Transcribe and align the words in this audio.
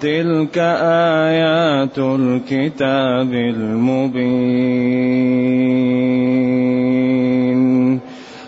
تلك 0.00 0.58
آيات 1.28 1.98
الكتاب 1.98 3.34
المبين 3.34 4.90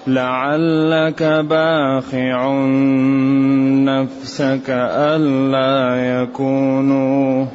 لعلك 0.06 1.22
باخع 1.22 2.54
نفسك 3.84 4.64
ألا 4.68 6.22
يكونوا. 6.22 7.46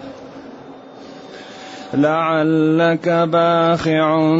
لعلك 1.93 3.09
باخع 3.09 4.35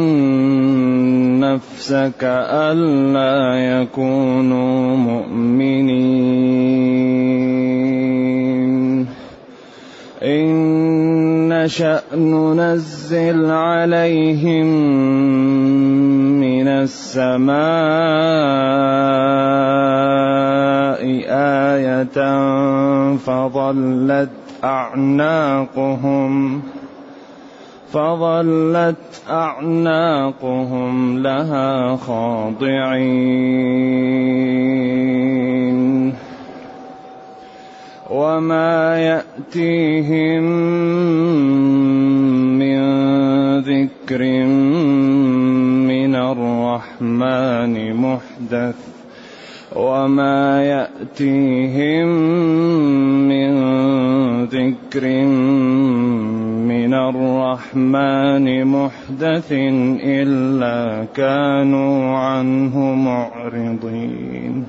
نفسك 1.38 2.24
ألا 2.24 3.54
يكونوا 3.80 4.96
مؤمنين. 4.96 6.28
إن 10.22 11.48
نشأ 11.48 12.02
ننزل 12.14 13.50
عليهم 13.50 14.68
السماء 16.82 17.58
آية 21.28 22.18
فظلت 23.16 24.30
أعناقهم 24.64 26.62
فظلت 27.92 29.22
أعناقهم 29.30 31.18
لها 31.18 31.96
خاضعين. 31.96 33.38
وما 38.10 38.98
يأتيهم 38.98 40.42
من 42.58 42.78
ذكر 43.60 44.22
الرحمن 46.18 47.94
محدث 47.94 48.98
وما 49.76 50.64
يأتيهم 50.64 52.08
من 53.28 53.52
ذكر 54.44 55.04
من 56.64 56.94
الرحمن 56.94 58.64
محدث 58.64 59.52
إلا 60.02 61.04
كانوا 61.14 62.16
عنه 62.16 62.78
معرضين. 62.94 64.66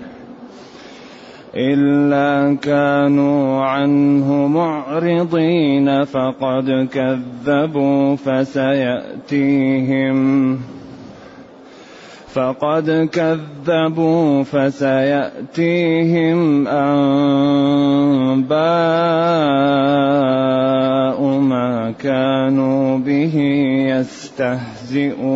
إلا 1.55 2.57
كانوا 2.61 3.65
عنه 3.65 4.47
معرضين 4.47 6.03
فقد 6.03 6.87
كذبوا 6.93 8.15
فسيأتيهم 8.15 9.39
فقد 12.33 13.09
كذبوا 13.11 14.43
فسيأتيهم 14.43 15.97
أنباء 16.67 16.99
ما 21.23 21.91
كانوا 21.99 22.97
به 22.97 23.35
يستهزئون. 23.89 25.29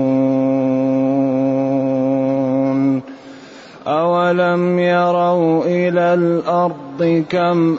أولم 3.87 4.79
يروا 4.79 5.65
إلى 5.65 6.13
الأرض 6.13 7.23
كم 7.29 7.77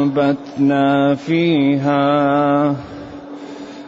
أنبتنا 0.00 1.14
فيها 1.14 2.76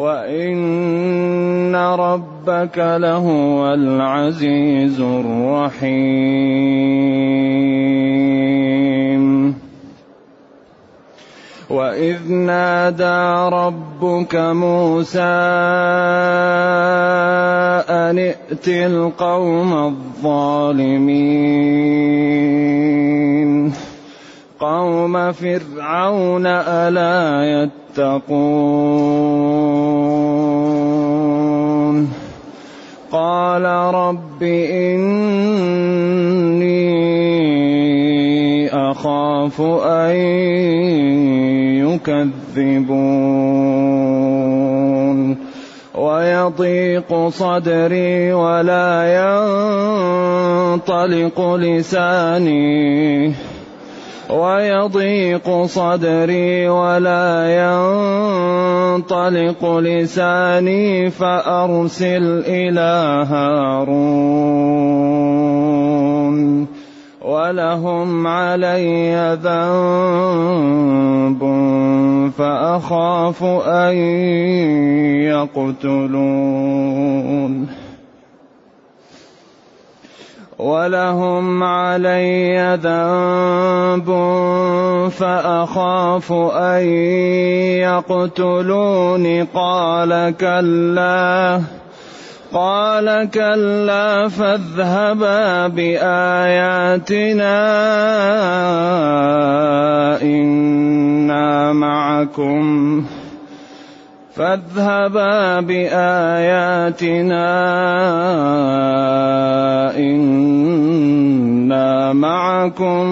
وإن 0.00 1.76
ربك 1.76 2.78
لهو 2.78 3.74
العزيز 3.74 5.00
الرحيم 5.00 6.00
وإذ 11.70 12.32
نادى 12.32 13.54
ربك 13.56 14.36
موسى 14.36 15.20
أن 17.90 18.18
ائت 18.18 18.68
القوم 18.68 19.72
الظالمين 19.72 21.50
قوم 24.60 25.32
فرعون 25.32 26.46
ألا 26.46 27.44
يتقون 27.62 29.89
قال 33.60 33.94
رب 33.94 34.42
إني 34.42 35.10
أخاف 38.72 39.60
أن 39.84 40.16
يكذبون 41.84 43.10
ويضيق 45.94 47.28
صدري 47.28 48.32
ولا 48.32 48.92
ينطلق 50.72 51.54
لساني 51.54 53.34
ويضيق 54.32 55.64
صدري 55.64 56.68
ولا 56.68 57.46
ينطلق 58.96 59.78
لساني 59.78 61.10
فأرسل 61.10 62.42
إلى 62.46 63.24
هارون 63.30 64.70
ولهم 67.22 68.26
علي 68.26 69.38
ذنب 69.42 70.40
فأخاف 72.38 73.44
أن 73.66 73.96
يقتلون. 75.90 77.00
ولهم 80.60 81.62
علي 81.62 82.78
ذنب 82.82 84.08
فأخاف 85.10 86.32
أن 86.52 86.84
يقتلون 87.80 89.44
قال 89.44 90.34
كلا 90.40 91.60
قال 92.52 93.30
كلا 93.30 94.28
فاذهبا 94.28 95.68
بآياتنا. 95.68 97.56
إنا 100.22 101.72
معكم. 101.72 103.04
فاذهبا 104.34 105.60
بآياتنا. 105.60 107.50
معكم 112.70 113.06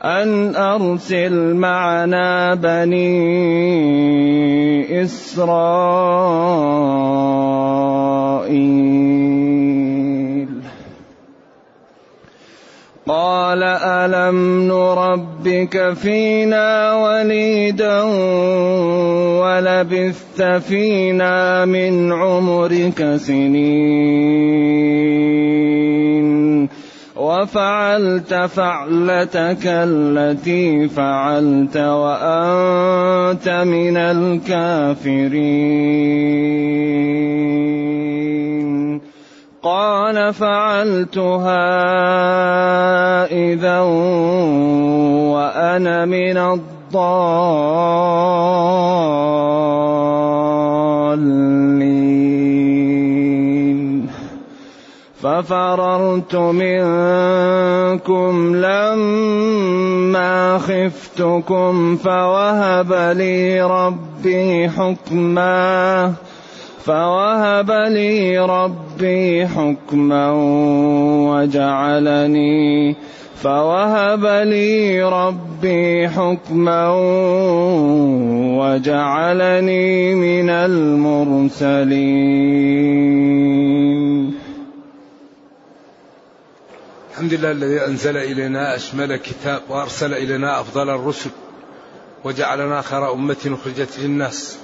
أن 0.04 0.56
أرسل 0.56 1.54
معنا 1.54 2.54
بني 2.54 3.20
إسرائيل. 5.02 6.30
قال 13.10 13.62
ألم 13.62 14.68
نربك 14.68 15.92
فينا 15.92 16.94
وليدا 16.94 18.02
ولبثت 19.42 20.42
فينا 20.42 21.64
من 21.64 22.12
عمرك 22.12 23.16
سنين 23.16 24.60
وفعلت 27.16 28.34
فعلتك 28.34 29.66
التي 29.66 30.88
فعلت 30.88 31.76
وأنت 31.76 33.48
من 33.48 33.96
الكافرين 33.96 35.50
قال 39.62 40.34
فعلتها 40.34 41.66
إذا 43.28 43.80
وأنا 45.30 46.04
من 46.04 46.36
الضالين. 46.36 46.60
ففررت 55.22 56.36
منكم 56.36 58.56
لما 58.56 60.58
خفتكم 60.58 61.96
فوهب 61.96 62.92
لي 62.92 63.62
ربي 63.62 64.68
حكما 64.68 66.12
فوهب 66.84 67.70
لي 67.70 68.38
ربي 68.38 69.46
حكما 69.46 70.30
وجعلني 71.30 72.96
فوهب 73.42 74.26
لي 74.26 75.02
ربي 75.02 76.08
حكما 76.08 76.88
وجعلني 78.60 80.14
من 80.14 80.50
المرسلين. 80.50 81.90
الحمد 87.10 87.34
لله 87.34 87.50
الذي 87.50 87.86
أنزل 87.86 88.16
إلينا 88.16 88.76
أشمل 88.76 89.16
كتاب 89.16 89.60
وأرسل 89.68 90.14
إلينا 90.14 90.60
أفضل 90.60 90.90
الرسل 90.90 91.30
وجعلنا 92.24 92.80
خير 92.80 93.12
أمة 93.12 93.36
أخرجت 93.46 93.98
للناس. 93.98 94.58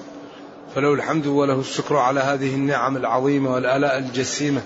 فله 0.77 0.95
الحمد 0.95 1.27
وله 1.27 1.61
الشكر 1.61 1.97
على 1.97 2.21
هذه 2.21 2.55
النعم 2.55 2.97
العظيمة 2.97 3.55
والآلاء 3.55 3.99
الجسيمة. 3.99 4.63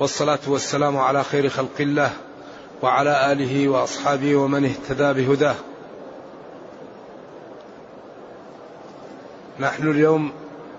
والصلاة 0.00 0.38
والسلام 0.46 0.96
على 0.96 1.24
خير 1.24 1.48
خلق 1.48 1.80
الله 1.80 2.10
وعلى 2.82 3.32
آله 3.32 3.68
وأصحابه 3.68 4.36
ومن 4.36 4.64
اهتدى 4.64 5.12
بهداه. 5.12 5.54
نحن 9.60 9.90
اليوم 9.90 10.32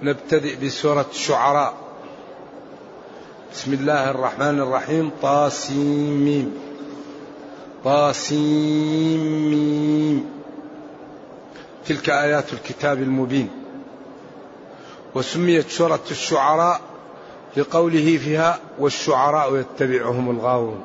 نبتدئ 0.03 0.65
بسورة 0.65 1.05
الشعراء. 1.11 1.73
بسم 3.53 3.73
الله 3.73 4.11
الرحمن 4.11 4.59
الرحيم. 4.59 5.11
طاسيم. 5.21 6.57
طاسيم. 7.83 9.39
تلك 11.87 12.09
آيات 12.09 12.53
الكتاب 12.53 12.97
المبين. 12.97 13.58
وسميت 15.15 15.69
سورة 15.69 15.99
الشعراء 16.11 16.81
لقوله 17.57 18.17
فيها 18.17 18.59
والشعراء 18.79 19.55
يتبعهم 19.57 20.29
الغاوون. 20.29 20.81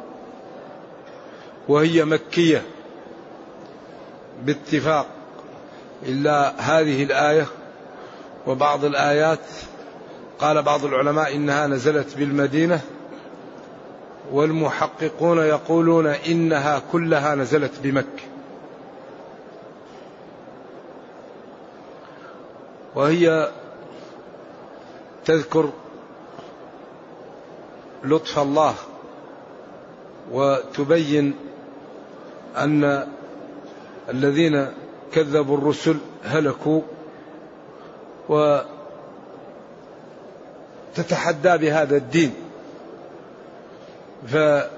وهي 1.69 2.05
مكية 2.05 2.63
باتفاق 4.43 5.07
إلا 6.03 6.53
هذه 6.59 7.03
الآية 7.03 7.47
وبعض 8.47 8.85
الآيات. 8.85 9.47
قال 10.39 10.63
بعض 10.63 10.85
العلماء 10.85 11.37
إنها 11.37 11.67
نزلت 11.67 12.17
بالمدينة 12.17 12.81
والمحققون 14.33 15.39
يقولون 15.39 16.07
إنها 16.07 16.83
كلها 16.93 17.35
نزلت 17.35 17.73
بمكة. 17.83 18.25
وهي 22.95 23.51
تذكر 25.25 25.71
لطف 28.05 28.39
الله 28.39 28.75
وتبين 30.33 31.35
أن 32.57 33.07
الذين 34.09 34.67
كذبوا 35.13 35.59
الرسل 35.59 35.97
هلكوا 36.25 36.81
وتتحدى 40.99 41.57
بهذا 41.59 41.97
الدين. 41.97 42.35
فهي 44.27 44.69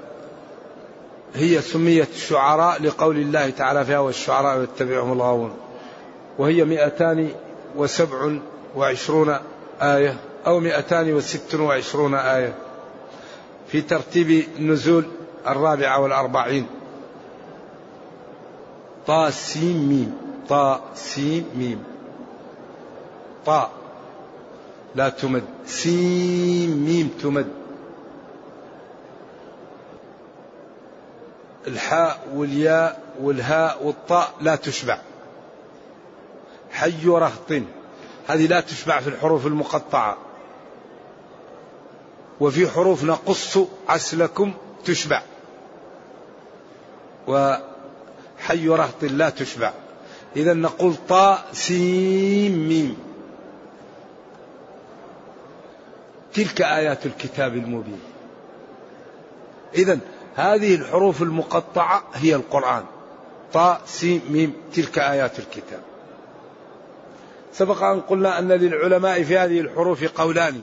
سميت 1.60 2.10
الشعراء 2.10 2.82
لقول 2.82 3.16
الله 3.16 3.50
تعالى 3.50 3.84
فيها 3.84 3.98
والشعراء 3.98 4.62
يتبعهم 4.62 5.12
الغاوون. 5.12 5.56
وهي 6.38 6.64
مئتان 6.64 7.30
وسبع 7.76 8.38
وعشرون 8.76 9.36
آية. 9.82 10.16
أو 10.46 10.60
مئتان 10.60 11.14
وست 11.14 11.54
وعشرون 11.54 12.14
آية 12.14 12.54
في 13.68 13.80
ترتيب 13.80 14.44
النزول 14.58 15.04
الرابعة 15.46 16.00
والأربعين. 16.00 16.66
طا 19.06 19.30
سين 19.30 19.88
ميم. 19.88 20.14
طا 20.48 20.80
سين 20.94 21.46
ميم. 21.54 21.84
طا. 23.46 23.70
لا 24.94 25.08
تمد. 25.08 25.44
سين 25.66 26.84
ميم 26.84 27.08
تمد. 27.22 27.48
الحاء 31.66 32.26
والياء 32.34 33.00
والهاء 33.20 33.86
والطاء 33.86 34.32
لا 34.40 34.56
تشبع. 34.56 34.98
حي 36.70 37.06
رهط. 37.06 37.52
هذه 38.26 38.46
لا 38.46 38.60
تشبع 38.60 39.00
في 39.00 39.08
الحروف 39.08 39.46
المقطعة. 39.46 40.16
وفي 42.40 42.68
حروف 42.68 43.04
نقص 43.04 43.58
عسلكم 43.88 44.52
تشبع. 44.84 45.22
وحي 47.28 48.68
رهط 48.68 49.02
لا 49.02 49.30
تشبع. 49.30 49.72
إذا 50.36 50.54
نقول 50.54 50.94
طاء 51.08 51.44
سين 51.52 52.68
ميم. 52.68 52.96
تلك 56.34 56.62
آيات 56.62 57.06
الكتاب 57.06 57.54
المبين. 57.54 58.00
إذا 59.74 59.98
هذه 60.34 60.74
الحروف 60.74 61.22
المقطعة 61.22 62.04
هي 62.14 62.34
القرآن. 62.34 62.84
طاء 63.52 63.80
سين 63.86 64.20
ميم 64.28 64.52
تلك 64.74 64.98
آيات 64.98 65.38
الكتاب. 65.38 65.80
سبق 67.52 67.82
أن 67.82 68.00
قلنا 68.00 68.38
أن 68.38 68.48
للعلماء 68.48 69.22
في 69.22 69.38
هذه 69.38 69.60
الحروف 69.60 70.04
قولان. 70.04 70.62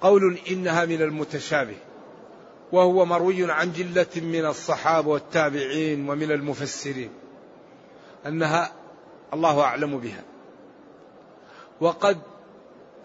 قول 0.00 0.38
إنها 0.50 0.84
من 0.84 1.02
المتشابه 1.02 1.76
وهو 2.72 3.04
مروي 3.04 3.52
عن 3.52 3.72
جلة 3.72 4.06
من 4.16 4.46
الصحابة 4.46 5.08
والتابعين 5.08 6.08
ومن 6.08 6.32
المفسرين 6.32 7.10
أنها 8.26 8.72
الله 9.34 9.60
أعلم 9.60 9.98
بها. 9.98 10.22
وقد 11.80 12.18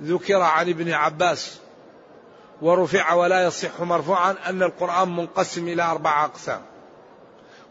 ذكر 0.04 0.42
عن 0.42 0.70
ابن 0.70 0.92
عباس 0.92 1.60
ورفع 2.62 3.14
ولا 3.14 3.46
يصح 3.46 3.82
مرفوعا 3.82 4.36
أن 4.46 4.64
القرآن 4.64 5.16
منقسم 5.16 5.68
إلى 5.68 5.84
أربعة 5.84 6.26
أقسام 6.26 6.62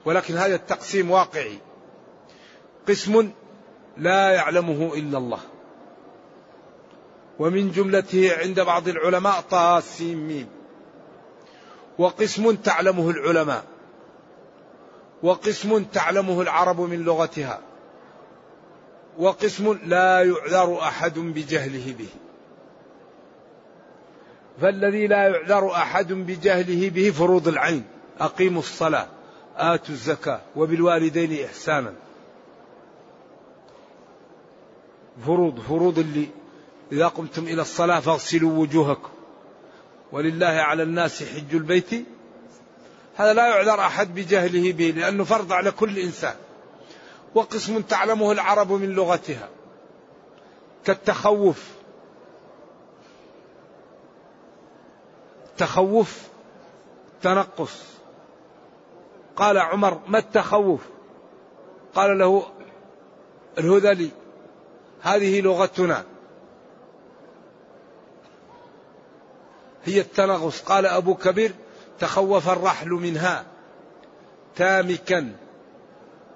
ولكن 0.05 0.37
هذا 0.37 0.55
التقسيم 0.55 1.11
واقعي. 1.11 1.59
قسم 2.89 3.31
لا 3.97 4.31
يعلمه 4.31 4.95
إلا 4.95 5.19
الله. 5.19 5.41
ومن 7.41 7.73
جملته 7.73 8.39
عند 8.39 8.61
بعض 8.61 8.89
العلماء 8.89 9.41
طاسيم 9.41 10.49
وقسم 11.99 12.55
تعلمه 12.55 13.11
العلماء. 13.11 13.65
وقسم 15.23 15.85
تعلمه 15.85 16.41
العرب 16.43 16.81
من 16.81 17.05
لغتها. 17.05 17.61
وقسم 19.19 19.79
لا 19.87 20.23
يعذر 20.23 20.79
أحد 20.81 21.19
بجهله 21.19 21.95
به. 21.99 22.09
فالذي 24.61 25.07
لا 25.07 25.29
يعذر 25.29 25.73
أحد 25.73 26.13
بجهله 26.13 26.89
به 26.89 27.11
فروض 27.11 27.49
العين. 27.49 27.85
أقيموا 28.21 28.61
الصلاة 28.61 29.07
آتوا 29.57 29.95
الزكاة 29.95 30.41
وبالوالدين 30.57 31.45
إحسانا. 31.45 31.93
فروض 35.27 35.61
فروض 35.61 35.99
اللي 35.99 36.29
إذا 36.93 37.09
قمتم 37.09 37.45
إلى 37.45 37.63
الصلاة 37.63 38.01
فاغسلوا 38.01 38.59
وجوهكم. 38.59 39.11
ولله 40.13 40.47
على 40.47 40.83
الناس 40.83 41.23
حج 41.23 41.55
البيت. 41.55 41.91
هذا 43.17 43.33
لا 43.33 43.47
يعذر 43.47 43.81
أحد 43.81 44.15
بجهله 44.15 44.73
به 44.73 44.91
لأنه 44.97 45.25
فرض 45.25 45.53
على 45.53 45.71
كل 45.71 45.99
إنسان. 45.99 46.35
وقسم 47.35 47.81
تعلمه 47.81 48.33
العرب 48.33 48.73
من 48.73 48.89
لغتها. 48.89 49.49
كالتخوف. 50.85 51.65
تخوف 55.57 56.19
تنقص. 57.23 57.83
قال 59.37 59.59
عمر 59.59 60.01
ما 60.09 60.19
التخوف؟ 60.19 60.81
قال 61.95 62.19
له 62.19 62.47
الهذلي. 63.59 64.11
هذه 65.03 65.41
لغتنا. 65.41 66.05
هي 69.85 70.01
التنغص 70.01 70.63
قال 70.63 70.87
أبو 70.87 71.15
كبير 71.15 71.53
تخوف 72.01 72.49
الرحل 72.49 72.89
منها 72.89 73.45
تامكا 74.57 75.33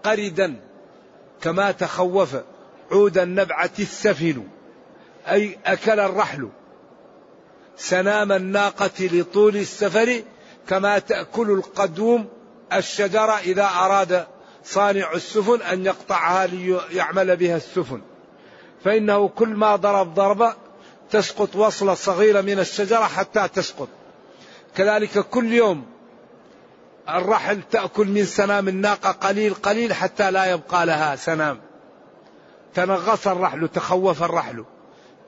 قردا 0.05 0.57
كما 1.41 1.71
تخوف 1.71 2.37
عود 2.93 3.19
النبعة 3.19 3.71
السفل. 3.79 4.43
أي 5.29 5.59
أكل 5.67 6.01
الرحل. 6.01 6.49
سنام 7.77 8.33
الناقة 8.33 8.91
لطول 9.01 9.57
السفر 9.57 10.23
كما 10.69 10.99
تأكل 10.99 11.51
القدوم 11.51 12.29
الشجرة 12.73 13.39
إذا 13.39 13.65
أراد 13.65 14.27
صانع 14.65 15.13
السفن 15.13 15.63
أن 15.63 15.87
يقطعها 15.87 16.47
ليعمل 16.47 17.37
بها 17.37 17.57
السفن. 17.57 18.01
فإنه 18.85 19.29
كل 19.29 19.49
ما 19.49 19.77
ضرب 19.77 20.15
ضربة 20.15 20.55
تسقط 21.15 21.57
وصلة 21.57 21.95
صغيرة 21.95 22.41
من 22.41 22.59
الشجرة 22.59 23.05
حتى 23.05 23.49
تسقط. 23.49 23.89
كذلك 24.77 25.19
كل 25.19 25.53
يوم 25.53 25.87
الرحل 27.09 27.61
تأكل 27.71 28.07
من 28.07 28.25
سنام 28.25 28.69
الناقة 28.69 29.11
قليل 29.11 29.55
قليل 29.55 29.93
حتى 29.93 30.31
لا 30.31 30.45
يبقى 30.45 30.87
لها 30.87 31.17
سنام. 31.17 31.61
تنغص 32.75 33.27
الرحل 33.29 33.69
تخوف 33.69 34.23
الرحل. 34.23 34.65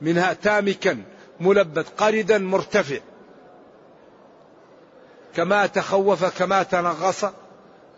منها 0.01 0.33
تامكا 0.33 1.03
ملبد 1.39 1.85
قردا 1.97 2.37
مرتفع. 2.37 2.97
كما 5.35 5.65
تخوف 5.65 6.25
كما 6.39 6.63
تنغص 6.63 7.25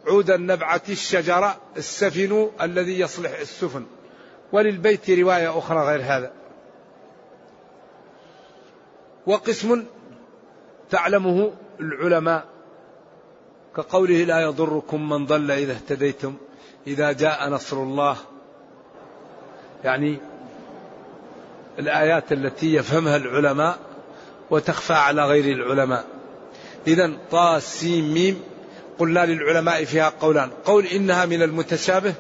عود 0.08 0.32
النبعة 0.32 0.82
الشجرة 0.90 1.58
السفن 1.78 2.50
الذي 2.62 3.00
يصلح 3.00 3.40
السفن. 3.40 3.86
وللبيت 4.52 5.10
رواية 5.10 5.58
أخرى 5.58 5.80
غير 5.80 6.02
هذا. 6.02 6.39
وقسم 9.28 9.84
تعلمه 10.90 11.52
العلماء. 11.80 12.46
كقوله 13.76 14.24
لا 14.24 14.42
يضركم 14.42 15.10
من 15.10 15.26
ضل 15.26 15.52
إذا 15.52 15.74
اهتديتم 15.74 16.34
إذا 16.88 17.12
جاء 17.12 17.50
نصر 17.50 17.84
الله. 17.84 18.18
يعني 19.84 20.18
الآيات 21.80 22.32
التي 22.32 22.74
يفهمها 22.74 23.18
العلماء 23.18 23.80
وتخفى 24.50 24.94
على 24.94 25.26
غير 25.26 25.46
العلماء. 25.46 26.06
إذا 26.88 27.12
طا 27.32 27.60
سين 27.60 28.14
ميم 28.14 28.42
قلنا 29.00 29.26
للعلماء 29.26 29.84
فيها 29.84 30.14
قولان. 30.22 30.50
قول 30.66 30.86
إنها 30.86 31.26
من 31.26 31.42
المتشابه 31.42 32.14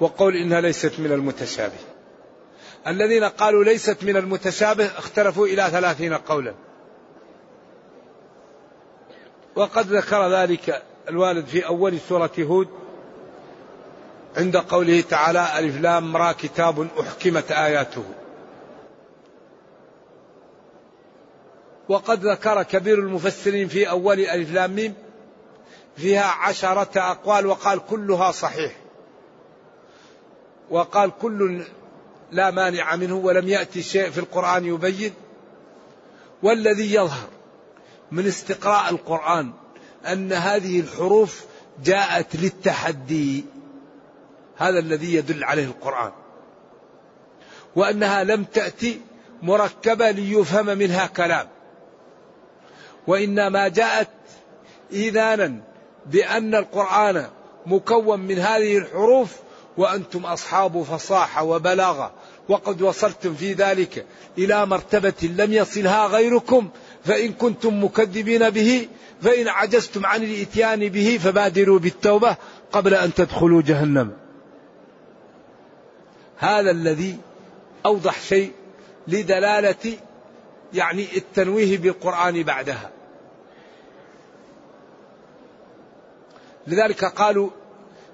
وقول 0.00 0.36
إنها 0.36 0.60
ليست 0.60 1.00
من 1.00 1.12
المتشابه. 1.12 1.91
الذين 2.86 3.24
قالوا 3.24 3.64
ليست 3.64 4.04
من 4.04 4.16
المتشابه 4.16 4.86
اختلفوا 4.86 5.46
إلى 5.46 5.62
ثلاثين 5.70 6.14
قولا. 6.14 6.54
وقد 9.56 9.86
ذكر 9.86 10.28
ذلك 10.28 10.82
الوالد 11.08 11.46
في 11.46 11.66
أول 11.66 11.98
سورة 12.08 12.30
هود 12.38 12.68
عند 14.36 14.56
قوله 14.56 15.00
تعالى 15.00 15.58
ألف 15.58 15.80
لام 15.80 16.16
را 16.16 16.32
كتاب 16.32 16.88
أحكمت 17.00 17.52
آياته. 17.52 18.04
وقد 21.88 22.26
ذكر 22.26 22.62
كبير 22.62 22.98
المفسرين 22.98 23.68
في 23.68 23.90
أول 23.90 24.20
ألف 24.20 24.52
لام 24.52 24.70
ميم 24.74 24.94
فيها 25.96 26.24
عشرة 26.26 27.00
أقوال 27.00 27.46
وقال 27.46 27.80
كلها 27.86 28.32
صحيح. 28.32 28.72
وقال 30.70 31.12
كل 31.22 31.64
لا 32.32 32.50
مانع 32.50 32.96
منه 32.96 33.14
ولم 33.16 33.48
يأتي 33.48 33.82
شيء 33.82 34.10
في 34.10 34.18
القرآن 34.18 34.64
يبين. 34.64 35.12
والذي 36.42 36.94
يظهر 36.94 37.28
من 38.12 38.26
استقراء 38.26 38.90
القرآن 38.90 39.52
أن 40.06 40.32
هذه 40.32 40.80
الحروف 40.80 41.44
جاءت 41.84 42.36
للتحدي. 42.36 43.44
هذا 44.56 44.78
الذي 44.78 45.14
يدل 45.14 45.44
عليه 45.44 45.64
القرآن. 45.64 46.12
وأنها 47.76 48.24
لم 48.24 48.44
تأتي 48.44 49.00
مركبة 49.42 50.10
ليفهم 50.10 50.66
منها 50.66 51.06
كلام. 51.06 51.48
وإنما 53.06 53.68
جاءت 53.68 54.08
إيذانا 54.92 55.60
بأن 56.06 56.54
القرآن 56.54 57.26
مكون 57.66 58.20
من 58.20 58.38
هذه 58.38 58.78
الحروف 58.78 59.36
وأنتم 59.76 60.26
أصحاب 60.26 60.82
فصاحة 60.82 61.42
وبلاغة. 61.42 62.12
وقد 62.48 62.82
وصلتم 62.82 63.34
في 63.34 63.52
ذلك 63.52 64.06
إلى 64.38 64.66
مرتبة 64.66 65.34
لم 65.38 65.52
يصلها 65.52 66.06
غيركم 66.06 66.68
فإن 67.04 67.32
كنتم 67.32 67.84
مكذبين 67.84 68.50
به 68.50 68.88
فإن 69.22 69.48
عجزتم 69.48 70.06
عن 70.06 70.22
الإتيان 70.22 70.88
به 70.88 71.18
فبادروا 71.22 71.78
بالتوبة 71.78 72.36
قبل 72.72 72.94
أن 72.94 73.14
تدخلوا 73.14 73.62
جهنم. 73.62 74.12
هذا 76.38 76.70
الذي 76.70 77.18
أوضح 77.86 78.20
شيء 78.20 78.52
لدلالة 79.08 79.96
يعني 80.74 81.06
التنويه 81.16 81.78
بالقرآن 81.78 82.42
بعدها. 82.42 82.90
لذلك 86.66 87.04
قالوا 87.04 87.50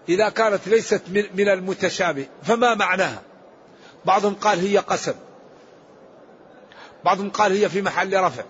إذا 0.08 0.28
كانت 0.28 0.68
ليست 0.68 1.02
من 1.35 1.49
المتشابه 1.49 2.26
فما 2.42 2.75
معناها؟ 2.75 3.27
بعضهم 4.05 4.35
قال 4.35 4.59
هي 4.59 4.78
قسم. 4.78 5.14
بعضهم 7.05 7.31
قال 7.31 7.52
هي 7.52 7.69
في 7.69 7.83
محل 7.83 8.21
رفع. 8.21 8.45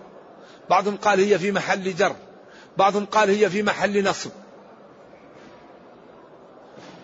بعضهم 0.69 0.97
قال 0.97 1.19
هي 1.19 1.39
في 1.39 1.51
محل 1.51 1.95
جر. 1.95 2.15
بعضهم 2.77 3.05
قال 3.05 3.29
هي 3.29 3.49
في 3.49 3.63
محل 3.63 4.03
نصب. 4.03 4.31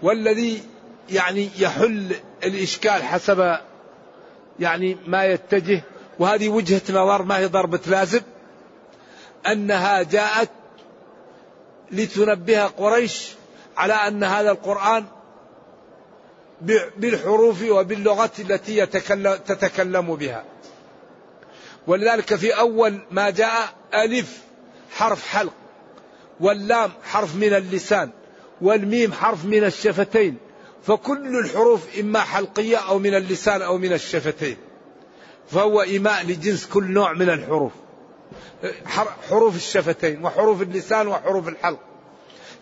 والذي 0.01 0.63
يعني 1.09 1.49
يحل 1.57 2.15
الإشكال 2.43 3.03
حسب 3.03 3.57
يعني 4.59 4.97
ما 5.07 5.25
يتجه 5.25 5.83
وهذه 6.19 6.49
وجهة 6.49 6.81
نظر 6.89 7.23
ما 7.23 7.37
هي 7.37 7.45
ضربة 7.45 7.79
لازم 7.87 8.21
أنها 9.47 10.03
جاءت 10.03 10.49
لتنبه 11.91 12.63
قريش 12.63 13.31
على 13.77 13.93
أن 13.93 14.23
هذا 14.23 14.51
القرآن 14.51 15.05
بالحروف 16.97 17.63
وباللغة 17.69 18.31
التي 18.39 18.85
تتكلم 19.37 20.15
بها. 20.15 20.43
ولذلك 21.87 22.35
في 22.35 22.59
أول 22.59 22.99
ما 23.11 23.29
جاء 23.29 23.69
ألف 23.93 24.41
حرف 24.91 25.27
حلق 25.27 25.53
واللام 26.39 26.91
حرف 27.03 27.35
من 27.35 27.53
اللسان 27.53 28.09
والميم 28.61 29.13
حرف 29.13 29.45
من 29.45 29.63
الشفتين 29.63 30.37
فكل 30.87 31.39
الحروف 31.39 31.99
إما 31.99 32.19
حلقية 32.19 32.77
أو 32.77 32.99
من 32.99 33.15
اللسان 33.15 33.61
أو 33.61 33.77
من 33.77 33.93
الشفتين. 33.93 34.57
فهو 35.51 35.81
إيماء 35.81 36.25
لجنس 36.25 36.65
كل 36.65 36.91
نوع 36.91 37.13
من 37.13 37.29
الحروف. 37.29 37.71
حروف 39.29 39.55
الشفتين 39.55 40.25
وحروف 40.25 40.61
اللسان 40.61 41.07
وحروف 41.07 41.47
الحلق. 41.47 41.79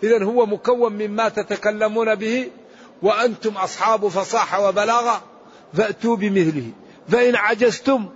إذا 0.04 0.24
هو 0.24 0.46
مكون 0.46 0.94
مما 0.94 1.30
تتكلمون 1.30 2.16
به 2.16 2.52
وأنتم 3.04 3.58
أصحاب 3.58 4.08
فصاحة 4.08 4.68
وبلاغة 4.68 5.22
فأتوا 5.74 6.16
بمثله. 6.16 6.72
فإن 7.08 7.36
عجزتم 7.36 8.10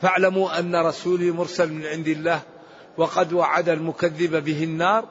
فاعلموا 0.00 0.58
أن 0.58 0.76
رسولي 0.76 1.30
مرسل 1.30 1.72
من 1.72 1.86
عند 1.86 2.08
الله 2.08 2.40
وقد 2.96 3.32
وعد 3.32 3.68
المكذب 3.68 4.44
به 4.44 4.64
النار 4.64 5.08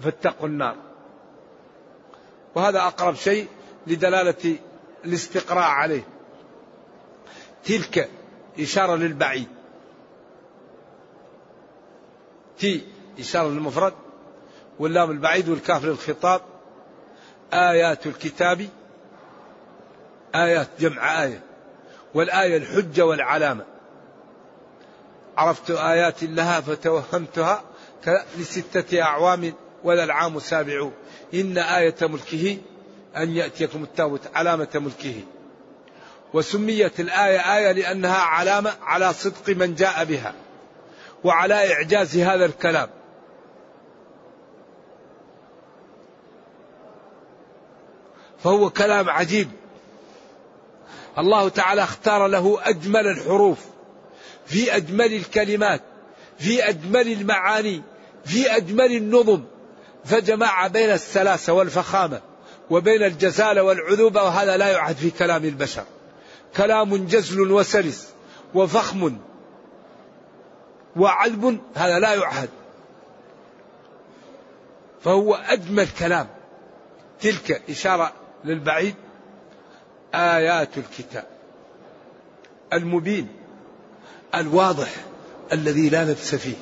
فاتقوا 0.00 0.48
النار. 0.48 0.76
وهذا 2.54 2.80
أقرب 2.80 3.14
شيء 3.14 3.46
لدلالة 3.86 4.56
الاستقراء 5.04 5.64
عليه. 5.64 6.06
تلك 7.64 8.10
إشارة 8.60 8.96
للبعيد. 8.96 9.48
تي 12.58 12.82
إشارة 13.18 13.48
للمفرد. 13.48 14.03
واللام 14.78 15.10
البعيد 15.10 15.48
والكاف 15.48 15.84
للخطاب. 15.84 16.40
آيات 17.52 18.06
الكتاب 18.06 18.68
آيات 20.34 20.68
جمع 20.80 21.22
آية 21.24 21.40
والآية 22.14 22.56
الحجة 22.56 23.06
والعلامة. 23.06 23.64
عرفت 25.36 25.70
آيات 25.70 26.22
لها 26.22 26.60
فتوهمتها 26.60 27.62
لستة 28.38 29.02
أعوام 29.02 29.52
ولا 29.84 30.04
العام 30.04 30.38
سابع 30.38 30.90
إن 31.34 31.58
آية 31.58 31.94
ملكه 32.02 32.58
أن 33.16 33.30
يأتيكم 33.30 33.82
التابوت 33.82 34.20
علامة 34.34 34.68
ملكه. 34.74 35.20
وسميت 36.34 37.00
الآية 37.00 37.56
آية 37.56 37.72
لأنها 37.72 38.18
علامة 38.18 38.72
على 38.82 39.12
صدق 39.12 39.48
من 39.56 39.74
جاء 39.74 40.04
بها 40.04 40.34
وعلى 41.24 41.72
إعجاز 41.72 42.16
هذا 42.16 42.44
الكلام. 42.44 42.88
فهو 48.44 48.70
كلام 48.70 49.10
عجيب. 49.10 49.48
الله 51.18 51.48
تعالى 51.48 51.82
اختار 51.82 52.26
له 52.26 52.58
أجمل 52.62 53.06
الحروف 53.06 53.58
في 54.46 54.76
أجمل 54.76 55.14
الكلمات 55.14 55.80
في 56.38 56.68
أجمل 56.68 57.12
المعاني 57.12 57.82
في 58.24 58.56
أجمل 58.56 58.96
النظم. 58.96 59.42
فجمع 60.04 60.66
بين 60.66 60.90
السلاسة 60.90 61.52
والفخامة 61.52 62.20
وبين 62.70 63.02
الجزالة 63.02 63.62
والعذوبة 63.62 64.22
وهذا 64.22 64.56
لا 64.56 64.72
يعد 64.72 64.96
في 64.96 65.10
كلام 65.10 65.44
البشر. 65.44 65.84
كلام 66.56 67.06
جزل 67.06 67.52
وسلس 67.52 68.08
وفخم 68.54 69.18
وعذب 70.96 71.60
هذا 71.74 71.98
لا 71.98 72.14
يعهد. 72.14 72.48
فهو 75.04 75.34
أجمل 75.34 75.88
كلام. 75.98 76.28
تلك 77.20 77.62
إشارة 77.70 78.23
للبعيد 78.44 78.94
آيات 80.14 80.78
الكتاب 80.78 81.26
المبين 82.72 83.28
الواضح 84.34 84.90
الذي 85.52 85.88
لا 85.88 86.04
لبس 86.04 86.34
فيه 86.34 86.56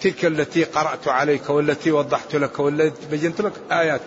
تلك 0.00 0.24
التي 0.24 0.64
قرأت 0.64 1.08
عليك 1.08 1.50
والتي 1.50 1.92
وضحت 1.92 2.34
لك 2.36 2.58
والتي 2.58 3.06
بينت 3.06 3.40
لك 3.40 3.52
آيات 3.72 4.00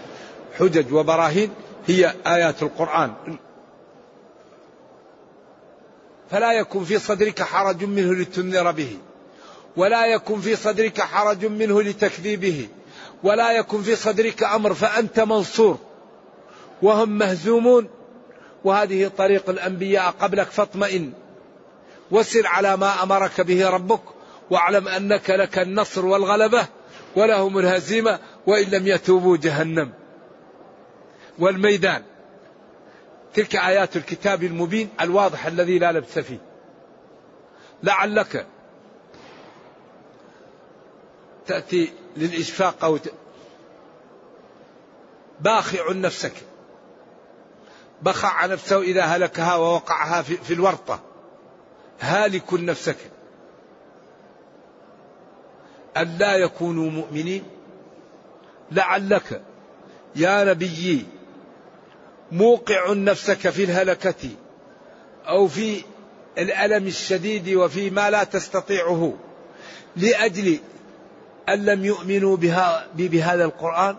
حجج 0.59 0.93
وبراهين 0.93 1.49
هي 1.87 2.13
آيات 2.27 2.63
القرآن 2.63 3.13
فلا 6.31 6.53
يكن 6.53 6.83
في 6.83 6.99
صدرك 6.99 7.41
حرج 7.41 7.83
منه 7.83 8.13
لتنذر 8.13 8.71
به 8.71 8.97
ولا 9.77 10.05
يكن 10.05 10.41
في 10.41 10.55
صدرك 10.55 11.01
حرج 11.01 11.45
منه 11.45 11.81
لتكذيبه 11.81 12.67
ولا 13.23 13.51
يكن 13.51 13.81
في 13.81 13.95
صدرك 13.95 14.43
أمر 14.43 14.73
فأنت 14.73 15.19
منصور. 15.19 15.77
وهم 16.81 17.09
مهزومون. 17.09 17.89
وهذه 18.63 19.11
طريق 19.17 19.49
الأنبياء 19.49 20.11
قبلك 20.11 20.47
فاطمئن. 20.47 21.13
وسر 22.11 22.47
على 22.47 22.77
ما 22.77 23.03
أمرك 23.03 23.41
به 23.41 23.69
ربك 23.69 24.01
واعلم 24.49 24.87
أنك 24.87 25.29
لك 25.29 25.59
النصر 25.59 26.05
والغلبة 26.05 26.67
ولهم 27.15 27.57
الهزيمة 27.57 28.19
وإن 28.47 28.69
لم 28.71 28.87
يتوبوا 28.87 29.37
جهنم. 29.37 29.93
والميدان. 31.39 32.03
تلك 33.33 33.55
آيات 33.55 33.95
الكتاب 33.95 34.43
المبين 34.43 34.89
الواضح 35.01 35.45
الذي 35.45 35.79
لا 35.79 35.91
لبس 35.91 36.19
فيه. 36.19 36.37
لعلك 37.83 38.45
تأتي 41.47 41.93
للإشفاق 42.17 42.83
أو 42.83 42.99
باخع 45.39 45.91
نفسك. 45.91 46.33
بخع 48.01 48.45
نفسه 48.45 48.81
إذا 48.81 49.03
هلكها 49.03 49.55
ووقعها 49.55 50.21
في, 50.21 50.53
الورطة. 50.53 50.99
هالك 51.99 52.53
نفسك. 52.53 52.97
أن 55.97 56.17
لا 56.17 56.35
يكونوا 56.35 56.91
مؤمنين. 56.91 57.43
لعلك 58.71 59.41
يا 60.15 60.43
نبيي 60.43 61.05
موقع 62.31 62.93
نفسك 62.93 63.49
في 63.49 63.63
الهلكة 63.63 64.29
أو 65.27 65.47
في 65.47 65.83
الألم 66.37 66.87
الشديد 66.87 67.49
وفي 67.49 67.89
ما 67.89 68.09
لا 68.09 68.23
تستطيعه 68.23 69.13
لأجل 69.95 70.59
أن 71.49 71.65
لم 71.65 71.85
يؤمنوا 71.85 72.37
بها 72.37 72.87
بهذا 72.95 73.45
القرآن؟ 73.45 73.97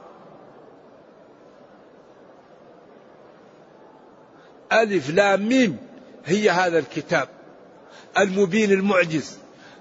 ألف 4.73 5.11
لام 5.11 5.49
ميم 5.49 5.77
هي 6.25 6.51
هذا 6.51 6.79
الكتاب 6.79 7.29
المبين 8.19 8.73
المعجز. 8.73 9.39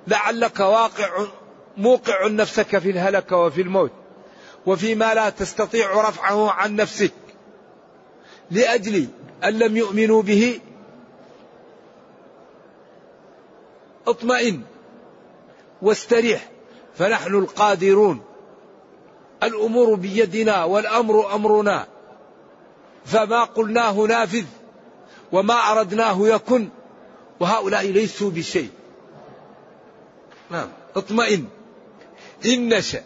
لعلك 0.08 0.60
واقع 0.60 1.26
موقع 1.78 2.28
نفسك 2.28 2.78
في 2.78 2.90
الهلكة 2.90 3.38
وفي 3.38 3.62
الموت 3.62 3.92
وفيما 4.66 5.14
لا 5.14 5.30
تستطيع 5.30 6.10
رفعه 6.10 6.52
عن 6.52 6.76
نفسك. 6.76 7.14
لأجل 8.52 9.08
أن 9.44 9.60
لم 9.60 9.78
يؤمنوا 9.78 10.22
به 10.22 10.60
اطمئن 14.08 14.62
واستريح. 15.82 16.50
فنحن 16.98 17.36
القادرون. 17.36 18.22
الأمور 19.44 19.96
بيدنا 19.96 20.64
والأمر 20.64 21.36
أمرنا. 21.36 21.88
فما 23.06 23.44
قلناه 23.44 23.92
نافذ 23.92 24.46
وما 25.32 25.54
أردناه 25.54 26.28
يكن. 26.28 26.70
وهؤلاء 27.40 27.86
ليسوا 27.86 28.32
بشيء. 28.32 28.70
نعم 30.52 30.68
اطمئن. 30.96 31.46
إن 32.46 32.70
نشأ. 32.70 33.04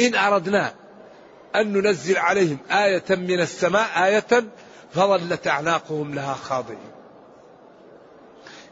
إن 0.00 0.14
أردنا 0.14 0.74
أن 1.56 1.72
ننزل 1.72 2.16
عليهم 2.16 2.58
آية 2.70 3.04
من 3.10 3.40
السماء 3.40 4.04
آية 4.04 4.44
فظلت 4.94 5.46
أعناقهم 5.46 6.14
لها 6.14 6.34
خاضعين. 6.34 6.97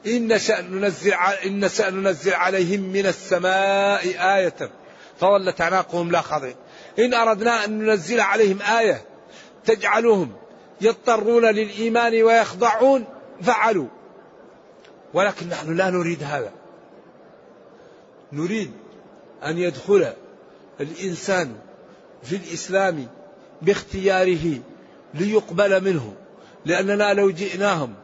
إن 0.07 0.33
نشأ 0.33 0.61
ننزل 0.61 1.13
إن 1.47 1.65
نشأ 1.65 1.91
ننزل 1.91 2.35
عليهم 2.35 2.81
من 2.81 3.07
السماء 3.07 4.03
آية. 4.37 4.71
فظلت 5.21 5.61
أعناقهم 5.61 6.11
لها 6.11 6.21
خاضعين 6.21 6.57
إن 6.99 7.15
أردنا 7.15 7.65
أن 7.65 7.79
ننزل 7.79 8.21
عليهم 8.21 8.59
آية 8.63 9.05
تجعلهم 9.65 10.33
يضطرون 10.81 11.45
للإيمان 11.45 12.23
ويخضعون 12.23 13.05
فعلوا. 13.43 13.89
ولكن 15.15 15.49
نحن 15.49 15.77
لا 15.77 15.91
نريد 15.91 16.23
هذا. 16.23 16.53
نريد 18.33 18.73
أن 19.45 19.59
يدخل 19.59 20.13
الإنسان 20.81 21.57
في 22.23 22.37
الإسلام 22.37 23.07
باختياره 23.63 24.61
ليقبل 25.15 25.85
منه 25.85 26.15
لأننا 26.65 27.15
لو 27.15 27.31
جئناهم 27.31 27.95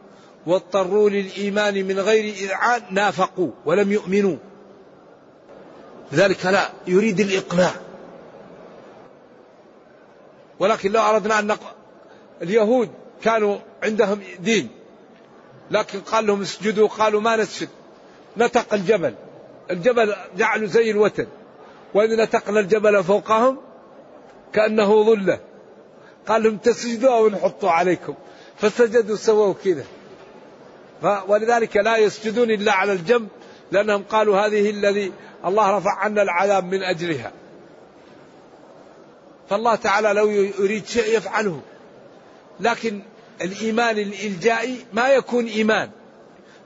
واضطروا 0.47 1.09
للإيمان 1.09 1.85
من 1.85 1.99
غير 1.99 2.33
إذعان 2.33 2.81
نافقوا 2.91 3.51
ولم 3.65 3.91
يؤمنوا. 3.91 4.35
لذلك 6.11 6.45
لا 6.45 6.69
يريد 6.87 7.19
الإقناع. 7.19 7.71
ولكن 10.59 10.91
لو 10.91 11.01
أردنا 11.01 11.39
أن. 11.39 11.57
اليهود 12.41 12.89
كانوا 13.21 13.57
عندهم 13.83 14.19
دين 14.39 14.69
لكن 15.71 15.99
قال 15.99 16.27
لهم 16.27 16.41
اسجدوا 16.41 16.87
قالوا 16.87 17.21
ما 17.21 17.35
نسجد. 17.35 17.69
نتق 18.37 18.73
الجبل. 18.73 19.15
الجبل 19.71 20.15
جعلوا 20.37 20.67
زي 20.67 20.91
الوتن 20.91 21.27
وإذ 21.93 22.23
نتقنا 22.23 22.59
الجبل 22.59 23.03
فوقهم 23.03 23.57
كأنه 24.53 25.03
ظلة. 25.03 25.39
قال 26.27 26.43
لهم 26.43 26.57
تسجدوا 26.57 27.17
أو 27.17 27.29
نحطوا 27.29 27.69
عليكم. 27.69 28.15
فسجدوا 28.57 29.15
سووا 29.15 29.53
كذا. 29.63 29.83
ولذلك 31.03 31.77
لا 31.77 31.97
يسجدون 31.97 32.51
إلا 32.51 32.71
على 32.71 32.93
الجنب 32.93 33.27
لأنهم 33.71 34.03
قالوا 34.03 34.47
هذه 34.47 34.69
الذي 34.69 35.11
الله 35.45 35.77
رفع 35.77 35.91
عنا 35.91 36.21
العذاب 36.21 36.65
من 36.65 36.83
أجلها. 36.83 37.31
فالله 39.49 39.75
تعالى 39.75 40.13
لو 40.13 40.29
يريد 40.29 40.85
شيء 40.85 41.17
يفعله 41.17 41.61
لكن 42.59 43.01
الإيمان 43.41 43.97
الإلجائي 43.97 44.85
ما 44.93 45.09
يكون 45.09 45.45
إيمان. 45.45 45.89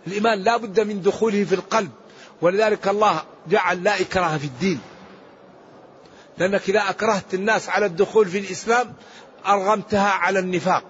الإيمان 0.08 0.44
لا 0.44 0.58
بد 0.58 0.80
من 0.80 1.02
دخوله 1.02 1.44
في 1.44 1.56
القلب 1.56 1.92
ولذلك 2.42 2.88
الله 2.88 3.24
جعل 3.48 3.84
لا 3.84 4.02
إكراه 4.02 4.38
في 4.38 4.46
الدين. 4.46 4.80
لأنك 6.38 6.70
إذا 6.70 6.90
أكرهت 6.90 7.34
الناس 7.34 7.70
على 7.70 7.86
الدخول 7.86 8.28
في 8.28 8.38
الإسلام 8.38 8.94
أرغمتها 9.48 10.10
على 10.10 10.40
النفاق. 10.40 10.84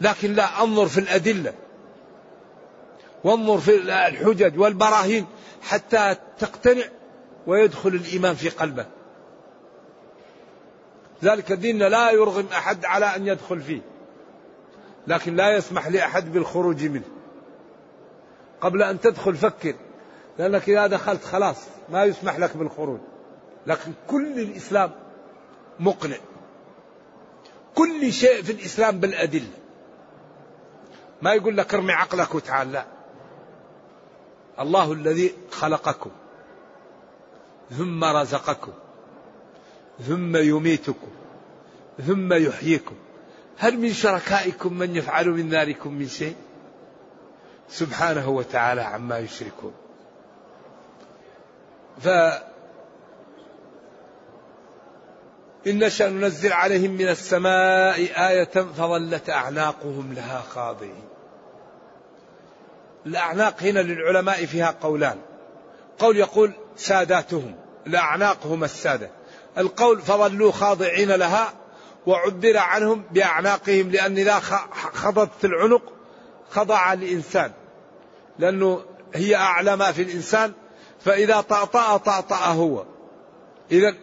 لكن 0.00 0.32
لا 0.32 0.62
أنظر 0.62 0.88
في 0.88 1.00
الأدلة. 1.00 1.54
وانظر 3.24 3.58
في 3.58 3.76
الحجج 4.08 4.58
والبراهين 4.58 5.26
حتى 5.62 6.16
تقتنع 6.38 6.84
ويدخل 7.46 7.88
الإيمان 7.88 8.34
في 8.34 8.48
قلبك. 8.48 8.88
ذلك 11.24 11.52
الدين 11.52 11.78
لا 11.78 12.10
يرغم 12.10 12.46
أحد 12.52 12.84
على 12.84 13.06
أن 13.06 13.26
يدخل 13.26 13.60
فيه 13.60 13.80
لكن 15.06 15.36
لا 15.36 15.56
يسمح 15.56 15.88
لأحد 15.88 16.32
بالخروج 16.32 16.84
منه. 16.84 17.08
قبل 18.60 18.82
أن 18.82 19.00
تدخل 19.00 19.34
فكر 19.34 19.74
لأنك 20.38 20.68
إذا 20.68 20.86
دخلت 20.86 21.24
خلاص 21.24 21.56
ما 21.88 22.04
يسمح 22.04 22.38
لك 22.38 22.56
بالخروج. 22.56 23.00
لكن 23.66 23.92
كل 24.06 24.38
الإسلام 24.38 24.90
مقنع. 25.80 26.16
كل 27.74 28.12
شيء 28.12 28.42
في 28.42 28.52
الإسلام 28.52 29.00
بالأدلة. 29.00 29.50
ما 31.22 31.32
يقول 31.32 31.56
لك 31.56 31.74
ارمي 31.74 31.92
عقلك 31.92 32.34
وتعال 32.34 32.72
لا. 32.72 32.93
الله 34.60 34.92
الذي 34.92 35.34
خلقكم 35.50 36.10
ثم 37.70 38.04
رزقكم 38.04 38.72
ثم 40.06 40.36
يميتكم 40.36 41.08
ثم 42.06 42.32
يحييكم. 42.32 42.94
هل 43.58 43.78
من 43.78 43.92
شركائكم 43.92 44.74
من 44.74 44.96
يفعل 44.96 45.28
من 45.28 45.48
ذلكم 45.48 45.94
من 45.94 46.08
شيء؟ 46.08 46.36
سبحانه 47.68 48.28
وتعالى 48.28 48.82
عما 48.82 49.18
يشركون. 49.18 49.72
ف 52.00 52.08
إن 55.66 55.78
نشأ 55.78 56.08
ننزل 56.08 56.52
عليهم 56.52 56.90
من 56.90 57.08
السماء 57.08 57.96
آية 58.28 58.44
فظلت 58.44 59.30
أعناقهم 59.30 60.12
لها 60.12 60.40
خاضعين. 60.40 61.13
الأعناق 63.06 63.62
هنا 63.62 63.80
للعلماء 63.80 64.46
فيها 64.46 64.74
قولان. 64.80 65.18
قول 65.98 66.16
يقول 66.16 66.52
ساداتهم 66.76 67.54
الأعناق 67.86 68.46
هم 68.46 68.64
السادة. 68.64 69.10
القول 69.58 70.00
فظلوا 70.00 70.52
خاضعين 70.52 71.12
لها 71.12 71.52
وعبر 72.06 72.58
عنهم 72.58 73.02
بأعناقهم 73.10 73.90
لأن 73.90 74.18
إذا 74.18 74.38
خضت 74.94 75.44
العنق 75.44 75.82
خضع 76.50 76.92
الإنسان 76.92 77.52
لأنه 78.38 78.82
هي 79.14 79.36
أعلى 79.36 79.76
ما 79.76 79.92
في 79.92 80.02
الإنسان 80.02 80.52
فإذا 81.00 81.40
طأطأ 81.40 81.96
طأطأ 81.96 82.36
هو. 82.36 82.84
إذا 83.70 83.94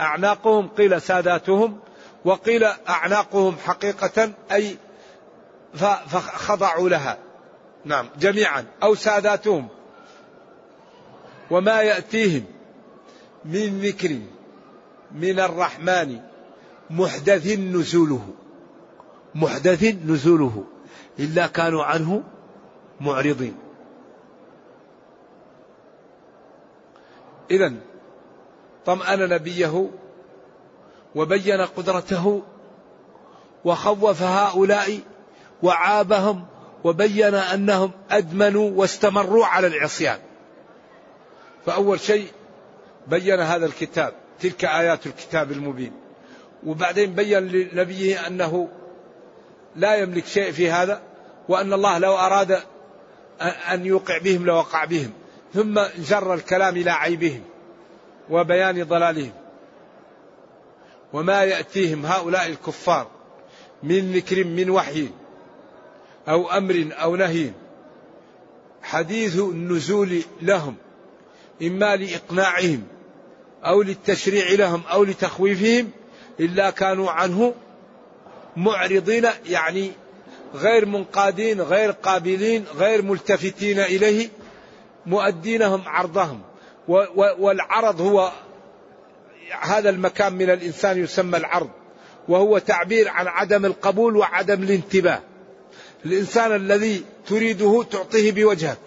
أعناقهم 0.00 0.68
قيل 0.68 1.02
ساداتهم 1.02 1.78
وقيل 2.24 2.64
أعناقهم 2.88 3.56
حقيقة 3.64 4.32
أي 4.52 4.76
فخضعوا 6.06 6.88
لها. 6.88 7.18
نعم 7.84 8.08
جميعا 8.18 8.64
أو 8.82 8.94
ساداتهم 8.94 9.68
وما 11.50 11.82
يأتيهم 11.82 12.44
من 13.44 13.80
ذكر 13.80 14.18
من 15.12 15.40
الرحمن 15.40 16.20
محدث 16.90 17.58
نزوله 17.58 18.28
محدث 19.34 19.82
نزوله 20.06 20.64
إلا 21.18 21.46
كانوا 21.46 21.84
عنه 21.84 22.22
معرضين. 23.00 23.54
إذا 27.50 27.72
طمأن 28.86 29.28
نبيه 29.28 29.90
وبين 31.14 31.60
قدرته 31.60 32.42
وخوف 33.64 34.22
هؤلاء 34.22 35.00
وعابهم 35.62 36.46
وبين 36.84 37.34
أنهم 37.34 37.90
أدمنوا 38.10 38.70
واستمروا 38.70 39.46
على 39.46 39.66
العصيان. 39.66 40.18
فأول 41.66 42.00
شيء 42.00 42.26
بين 43.06 43.40
هذا 43.40 43.66
الكتاب 43.66 44.12
تلك 44.40 44.64
آيات 44.64 45.06
الكتاب 45.06 45.52
المبين. 45.52 45.92
وبعدين 46.66 47.14
بين 47.14 47.38
لنبيه 47.48 48.26
أنه 48.26 48.68
لا 49.76 49.96
يملك 49.96 50.26
شيء 50.26 50.52
في 50.52 50.70
هذا 50.70 51.02
وأن 51.48 51.72
الله 51.72 51.98
لو 51.98 52.16
أراد 52.16 52.60
أن 53.70 53.86
يوقع 53.86 54.18
بهم 54.18 54.46
لوقع 54.46 54.84
بهم. 54.84 55.12
ثم 55.54 55.80
جر 55.98 56.34
الكلام 56.34 56.76
إلى 56.76 56.90
عيبهم 56.90 57.42
وبيان 58.30 58.84
ضلالهم. 58.84 59.32
وما 61.12 61.44
يأتيهم 61.44 62.06
هؤلاء 62.06 62.46
الكفار 62.46 63.06
من 63.82 64.12
ذكر 64.12 64.44
من 64.44 64.70
وحي 64.70 65.08
أو 66.28 66.50
أمر 66.50 66.88
أو 66.92 67.16
نهي 67.16 67.50
حديث 68.82 69.38
النزول 69.38 70.22
لهم 70.42 70.74
إما 71.62 71.96
لإقناعهم 71.96 72.82
أو 73.64 73.82
للتشريع 73.82 74.50
لهم 74.50 74.82
أو 74.92 75.04
لتخويفهم 75.04 75.90
إلا 76.40 76.70
كانوا 76.70 77.10
عنه 77.10 77.54
معرضين 78.56 79.28
يعني 79.46 79.92
غير 80.54 80.86
منقادين 80.86 81.60
غير 81.60 81.90
قابلين 81.90 82.64
غير 82.76 83.02
ملتفتين 83.02 83.78
إليه 83.80 84.28
مؤدينهم 85.06 85.82
عرضهم. 85.86 86.40
والعرض 87.38 88.00
هو 88.00 88.32
هذا 89.60 89.90
المكان 89.90 90.32
من 90.32 90.50
الإنسان 90.50 91.04
يسمى 91.04 91.38
العرض 91.38 91.70
وهو 92.28 92.58
تعبير 92.58 93.08
عن 93.08 93.26
عدم 93.26 93.64
القبول 93.64 94.16
وعدم 94.16 94.62
الانتباه. 94.62 95.20
الإنسان 96.06 96.56
الذي 96.56 97.04
تريده 97.26 97.82
تعطيه 97.82 98.32
بوجهك. 98.32 98.78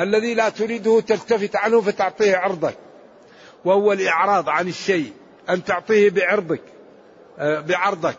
الذي 0.00 0.34
لا 0.34 0.48
تريده 0.48 1.00
تلتفت 1.00 1.56
عنه 1.56 1.80
فتعطيه 1.80 2.36
عرضك. 2.36 2.76
وهو 3.64 3.92
الإعراض 3.92 4.48
عن 4.48 4.68
الشيء. 4.68 5.12
أن 5.50 5.64
تعطيه 5.64 6.10
بعرضك. 6.10 6.62
آه، 7.38 7.60
بعرضك. 7.60 8.18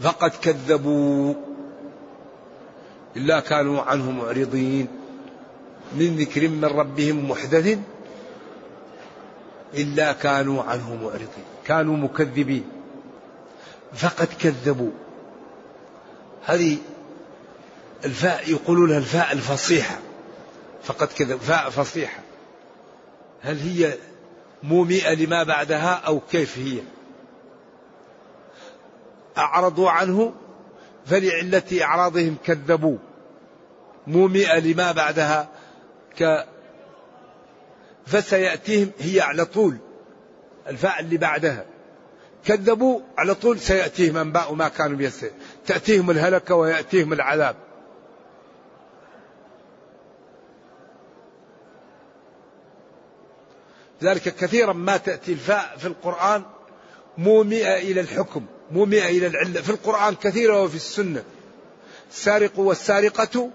فقد 0.00 0.30
كذبوا. 0.42 1.34
إلا 3.16 3.40
كانوا 3.40 3.82
عنه 3.82 4.10
معرضين. 4.10 4.88
من 5.96 6.16
ذكر 6.16 6.48
من 6.48 6.64
ربهم 6.64 7.30
محدث. 7.30 7.78
إلا 9.74 10.12
كانوا 10.12 10.62
عنه 10.62 10.94
معرضين. 11.02 11.44
كانوا 11.66 11.96
مكذبين. 11.96 12.64
فقد 13.94 14.28
كذبوا. 14.40 14.90
هذه 16.44 16.78
الفاء 18.04 18.50
يقولون 18.50 18.96
الفاء 18.96 19.32
الفصيحة. 19.32 19.98
فقد 20.82 21.08
كذب 21.08 21.38
فاء 21.38 21.70
فصيحة. 21.70 22.20
هل 23.42 23.58
هي 23.58 23.94
مومئة 24.62 25.14
لما 25.14 25.42
بعدها 25.42 25.94
أو 25.94 26.20
كيف 26.20 26.58
هي؟ 26.58 26.80
أعرضوا 29.38 29.90
عنه 29.90 30.34
فلعلة 31.06 31.82
إعراضهم 31.82 32.36
كذبوا. 32.44 32.98
مومئة 34.06 34.58
لما 34.58 34.92
بعدها 34.92 35.48
ك 36.18 36.46
فسيأتيهم 38.06 38.90
هي 38.98 39.20
على 39.20 39.44
طول 39.44 39.76
الفاء 40.66 41.00
اللي 41.00 41.16
بعدها. 41.16 41.64
كذبوا 42.46 43.00
على 43.18 43.34
طول 43.34 43.60
سيأتيهم 43.60 44.16
أنباء 44.16 44.54
ما 44.54 44.68
كانوا 44.68 45.02
يستهزئون 45.02 45.38
تأتيهم 45.66 46.10
الهلكة 46.10 46.54
ويأتيهم 46.54 47.12
العذاب. 47.12 47.56
ذلك 54.02 54.22
كثيرا 54.22 54.72
ما 54.72 54.96
تأتي 54.96 55.32
الفاء 55.32 55.76
في 55.78 55.86
القرآن 55.86 56.42
مومئة 57.18 57.76
إلى 57.76 58.00
الحكم 58.00 58.46
مومئة 58.70 59.08
إلى 59.08 59.26
العلة. 59.26 59.62
في 59.62 59.70
القرآن 59.70 60.14
كثيرة 60.14 60.62
وفي 60.62 60.76
السنة. 60.76 61.24
السارق 62.10 62.58
والسارقة 62.58 63.50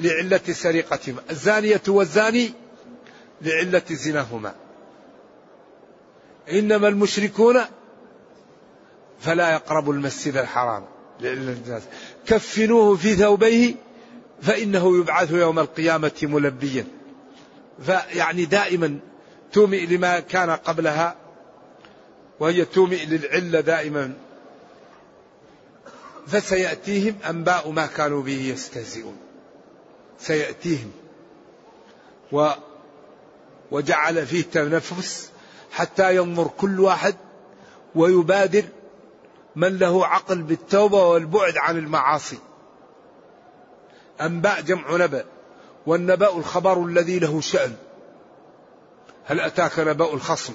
لعلة 0.00 0.52
سرقتهما. 0.52 1.22
الزانية 1.30 1.82
والزاني 1.88 2.52
لعلة 3.42 3.82
زناهما. 3.90 4.54
إنما 6.50 6.88
المشركون 6.88 7.60
فلا 9.20 9.52
يقربوا 9.52 9.92
المسجد 9.94 10.36
الحرام 10.36 10.84
كفنوه 12.26 12.96
في 12.96 13.14
ثوبيه 13.14 13.74
فإنه 14.42 14.98
يبعث 14.98 15.30
يوم 15.30 15.58
القيامة 15.58 16.12
ملبيا. 16.22 16.84
فيعني 17.86 18.44
دائما 18.44 18.98
تومئ 19.52 19.86
لما 19.86 20.20
كان 20.20 20.50
قبلها 20.50 21.16
وهي 22.40 22.64
تومئ 22.64 23.04
للعلة 23.06 23.60
دائما. 23.60 24.12
فسيأتيهم 26.26 27.14
أنباء 27.30 27.70
ما 27.70 27.86
كانوا 27.86 28.22
به 28.22 28.40
يستهزئون. 28.54 29.16
سيأتيهم. 30.18 30.92
و 32.32 32.50
وجعل 33.70 34.26
فيه 34.26 34.42
تنفس 34.42 35.31
حتى 35.72 36.16
ينظر 36.16 36.50
كل 36.58 36.80
واحد 36.80 37.16
ويبادر 37.94 38.64
من 39.56 39.78
له 39.78 40.06
عقل 40.06 40.42
بالتوبة 40.42 41.06
والبعد 41.06 41.56
عن 41.56 41.78
المعاصي. 41.78 42.38
أنباء 44.20 44.60
جمع 44.60 44.96
نبأ 44.96 45.24
والنبأ 45.86 46.36
الخبر 46.36 46.84
الذي 46.84 47.18
له 47.18 47.40
شأن. 47.40 47.74
هل 49.24 49.40
أتاك 49.40 49.78
نبأ 49.78 50.14
الخصم؟ 50.14 50.54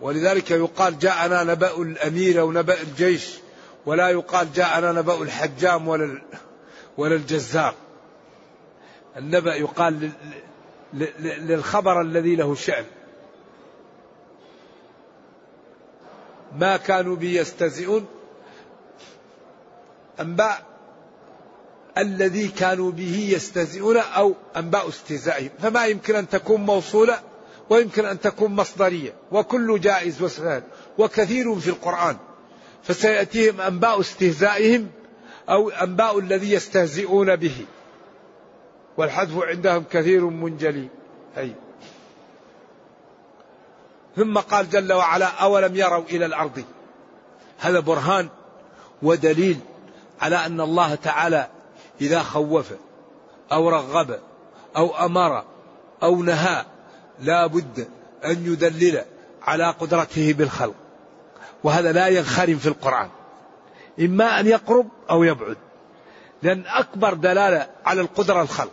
ولذلك 0.00 0.50
يقال 0.50 0.98
جاءنا 0.98 1.44
نبأ 1.44 1.76
الأمير 1.76 2.40
أو 2.40 2.52
نبأ 2.52 2.80
الجيش 2.80 3.38
ولا 3.86 4.08
يقال 4.08 4.52
جاءنا 4.52 4.92
نبأ 4.92 5.22
الحجام 5.22 5.88
ولا 5.88 6.22
ولا 6.96 7.14
الجزار. 7.14 7.74
النبأ 9.16 9.54
يقال 9.54 10.10
للخبر 11.20 12.00
الذي 12.00 12.36
له 12.36 12.54
شأن. 12.54 12.84
ما 16.58 16.76
كانوا 16.76 17.16
به 17.16 17.28
يستهزئون 17.28 18.06
أنباء 20.20 20.62
الذي 21.98 22.48
كانوا 22.48 22.90
به 22.90 23.28
يستهزئون 23.32 23.96
أو 23.96 24.34
أنباء 24.56 24.88
استهزائهم. 24.88 25.50
فما 25.62 25.86
يمكن 25.86 26.16
أن 26.16 26.28
تكون 26.28 26.60
موصولة 26.60 27.20
ويمكن 27.70 28.04
أن 28.04 28.20
تكون 28.20 28.56
مصدرية. 28.56 29.12
وكل 29.32 29.80
جائز 29.80 30.22
وسهل 30.22 30.62
وكثير 30.98 31.54
في 31.54 31.68
القرآن. 31.68 32.16
فسيأتيهم 32.82 33.60
أنباء 33.60 34.00
استهزائهم 34.00 34.88
أو 35.48 35.70
أنباء 35.70 36.18
الذي 36.18 36.52
يستهزئون 36.52 37.36
به. 37.36 37.66
والحذف 38.96 39.38
عندهم 39.38 39.84
كثير 39.90 40.24
منجلي. 40.24 40.88
أي. 41.36 41.54
ثم 44.20 44.38
قال 44.38 44.70
جل 44.70 44.92
وعلا 44.92 45.26
أولم 45.26 45.76
يروا 45.76 46.04
إلى 46.04 46.26
الأرض؟ 46.26 46.64
هذا 47.58 47.80
برهان 47.80 48.28
ودليل 49.02 49.58
على 50.20 50.46
أن 50.46 50.60
الله 50.60 50.94
تعالى 50.94 51.48
إذا 52.00 52.22
خوف 52.22 52.72
أو 53.52 53.68
رغب 53.68 54.18
أو 54.76 55.06
أمر 55.06 55.44
أو 56.02 56.22
نهى 56.22 56.64
لا 57.20 57.46
بد 57.46 57.88
أن 58.24 58.52
يدلل 58.52 59.04
على 59.42 59.70
قدرته 59.70 60.32
بالخلق. 60.32 60.74
وهذا 61.64 61.92
لا 61.92 62.08
ينخرم 62.08 62.58
في 62.58 62.66
القرآن. 62.66 63.08
إما 64.00 64.40
أن 64.40 64.46
يقرب 64.46 64.88
أو 65.10 65.24
يبعد. 65.24 65.56
لأن 66.42 66.64
أكبر 66.66 67.14
دلالة 67.14 67.66
على 67.84 68.00
القدرة 68.00 68.42
الخلق. 68.42 68.72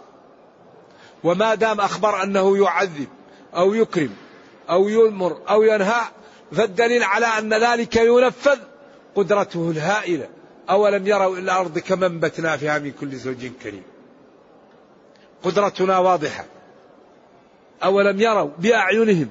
وما 1.23 1.55
دام 1.55 1.81
أخبر 1.81 2.23
أنه 2.23 2.57
يعذب 2.57 3.07
أو 3.55 3.73
يكرم 3.73 4.15
أو 4.69 4.89
يؤمر 4.89 5.41
أو 5.49 5.63
ينهى 5.63 6.01
فالدليل 6.51 7.03
على 7.03 7.25
أن 7.25 7.53
ذلك 7.53 7.95
ينفذ 7.95 8.60
قدرته 9.15 9.71
الهائلة. 9.71 10.27
أولم 10.69 11.08
يروا 11.08 11.34
إلى 11.34 11.41
الأرض 11.41 11.80
كما 11.80 12.06
انبتنا 12.08 12.58
فيها 12.58 12.80
من 12.80 12.91
كل 12.91 13.15
زوج 13.15 13.45
كريم. 13.63 13.84
قدرتنا 15.43 15.97
واضحة. 15.97 16.45
أولم 17.84 18.21
يروا 18.21 18.49
بأعينهم 18.60 19.30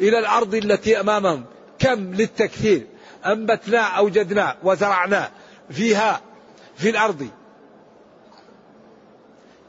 إلى 0.00 0.18
الأرض 0.18 0.54
التي 0.54 1.00
أمامهم 1.00 1.44
كم 1.78 2.14
للتكثير. 2.14 2.86
أنبتنا 3.26 3.80
أوجدنا 3.80 4.56
وزرعنا 4.62 5.30
فيها 5.70 6.20
في 6.76 6.90
الأرض. 6.90 7.28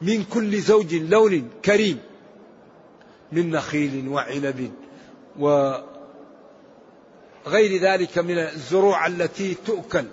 من 0.02 0.24
كل 0.24 0.60
زوج 0.60 0.96
لون 0.96 1.50
كريم. 1.66 2.00
من 3.32 3.52
نخيل 3.52 4.08
وعنب. 4.08 4.72
وغير 5.40 5.82
ذلك 7.82 8.18
من 8.18 8.38
الزروع 8.38 9.08
التي 9.08 9.56
تؤكل 9.66 10.06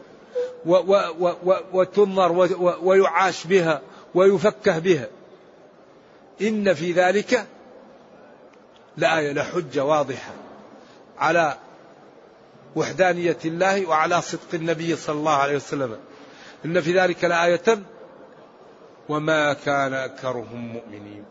وتنظر 1.72 2.32
ويعاش 2.82 3.46
بها 3.46 3.80
ويفكه 4.14 4.78
بها. 4.78 5.08
إن 6.42 6.74
في 6.74 6.92
ذلك 6.92 7.46
لآية 8.96 9.32
لحجة 9.32 9.84
واضحة 9.84 10.32
على 11.18 11.58
وحدانية 12.76 13.38
الله 13.44 13.86
وعلى 13.86 14.22
صدق 14.22 14.54
النبي 14.54 14.96
صلى 14.96 15.16
الله 15.16 15.32
عليه 15.32 15.56
وسلم. 15.56 15.96
إن 16.64 16.80
في 16.80 16.98
ذلك 16.98 17.24
لآية 17.24 17.78
وما 19.08 19.52
كان 19.52 19.94
أكثرهم 19.94 20.72
مؤمنين. 20.72 21.24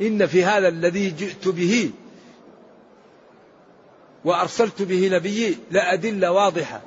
إن 0.00 0.26
في 0.26 0.44
هذا 0.44 0.68
الذي 0.68 1.10
جئت 1.10 1.48
به 1.48 1.90
وأرسلت 4.26 4.82
به 4.82 5.08
نبيي 5.12 5.58
لأدلة 5.70 6.32
واضحة. 6.32 6.80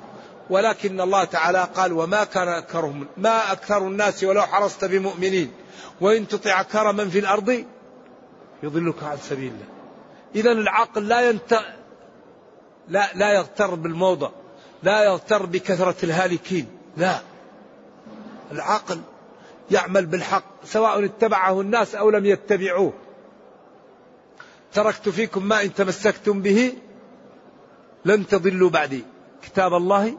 ولكن 0.50 1.00
الله 1.00 1.24
تعالى 1.24 1.68
قال 1.74 1.92
وما 1.92 2.24
كان 2.24 2.48
أكثرهم 2.48 3.06
ما 3.16 3.52
أكثر 3.52 3.86
الناس 3.86 4.24
ولو 4.24 4.42
حرصت 4.42 4.84
بمؤمنين. 4.84 5.52
وإن 6.00 6.28
تطع 6.28 6.60
أكثر 6.60 6.92
من 6.92 7.10
في 7.10 7.18
الأرض 7.18 7.64
يضلك 8.62 9.02
عن 9.02 9.16
سبيل 9.16 9.52
الله. 9.52 9.66
إذا 10.34 10.52
العقل 10.52 11.08
لا 11.08 11.30
ينت 11.30 11.60
لا 12.88 13.10
لا 13.14 13.32
يغتر 13.32 13.74
بالموضة. 13.74 14.32
لا 14.82 15.04
يغتر 15.04 15.46
بكثرة 15.46 15.96
الهالكين. 16.02 16.66
لا. 16.96 17.20
العقل 18.52 19.00
يعمل 19.70 20.06
بالحق. 20.06 20.44
سواء 20.64 21.04
اتبعه 21.04 21.60
الناس 21.60 21.94
أو 21.94 22.10
لم 22.10 22.26
يتبعوه. 22.26 22.92
تركت 24.72 25.08
فيكم 25.08 25.48
ما 25.48 25.62
إن 25.62 25.74
تمسكتم 25.74 26.42
به 26.42 26.72
لن 28.04 28.26
تضلوا 28.26 28.70
بعدي. 28.70 29.04
كتاب 29.42 29.74
الله 29.74 30.18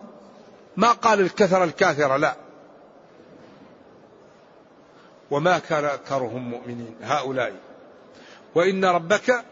ما 0.77 0.91
قال 0.91 1.19
الكثرة 1.19 1.63
الكاثرة 1.63 2.17
لا. 2.17 2.35
وما 5.31 5.59
كان 5.59 5.85
أكثرهم 5.85 6.49
مؤمنين 6.49 6.95
هؤلاء. 7.01 7.53
وإن 8.55 8.85
ربك 8.85 9.45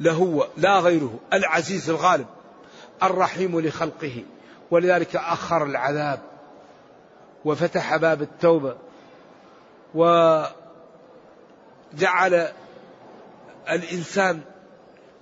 لهو 0.00 0.48
لا 0.56 0.78
غيره 0.78 1.20
العزيز 1.32 1.90
الغالب 1.90 2.26
الرحيم 3.02 3.60
لخلقه. 3.60 4.24
ولذلك 4.70 5.16
أخر 5.16 5.64
العذاب 5.64 6.20
وفتح 7.44 7.96
باب 7.96 8.22
التوبة 8.22 8.76
وجعل 9.94 10.52
الإنسان 13.70 14.40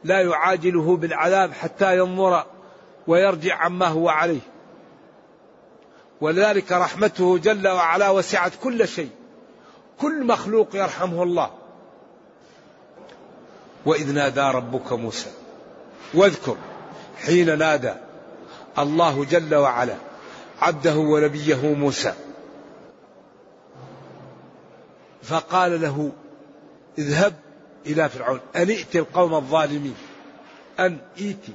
لا 0.05 0.21
يعاجله 0.21 0.97
بالعذاب 0.97 1.53
حتى 1.53 1.99
ينظر 1.99 2.45
ويرجع 3.07 3.57
عما 3.57 3.87
هو 3.87 4.09
عليه. 4.09 4.41
ولذلك 6.21 6.73
رحمته 6.73 7.39
جل 7.39 7.69
وعلا 7.69 8.11
وسعت 8.11 8.53
كل 8.63 8.89
شيء. 8.89 9.11
كل 10.01 10.27
مخلوق 10.27 10.77
يرحمه 10.77 11.23
الله. 11.23 11.51
وإذ 13.87 14.13
نادى 14.13 14.41
ربك 14.41 14.93
موسى. 14.93 15.31
واذكر 16.15 16.57
حين 17.27 17.59
نادى 17.59 17.93
الله 18.79 19.25
جل 19.25 19.55
وعلا 19.55 19.95
عبده 20.61 20.97
ونبيه 20.97 21.75
موسى. 21.75 22.15
فقال 25.23 25.81
له 25.81 26.13
اذهب 26.99 27.35
إلى 27.87 28.09
فرعون. 28.09 28.41
أن 28.57 28.69
ائت 28.69 28.97
القوم 28.97 29.35
الظالمين. 29.35 29.97
أن 30.81 30.99
ائتي 31.19 31.53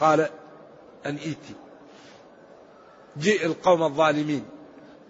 قال 0.00 0.20
أن 1.06 1.16
ائتي 1.16 1.54
جئ 3.16 3.46
القوم 3.46 3.82
الظالمين. 3.82 4.44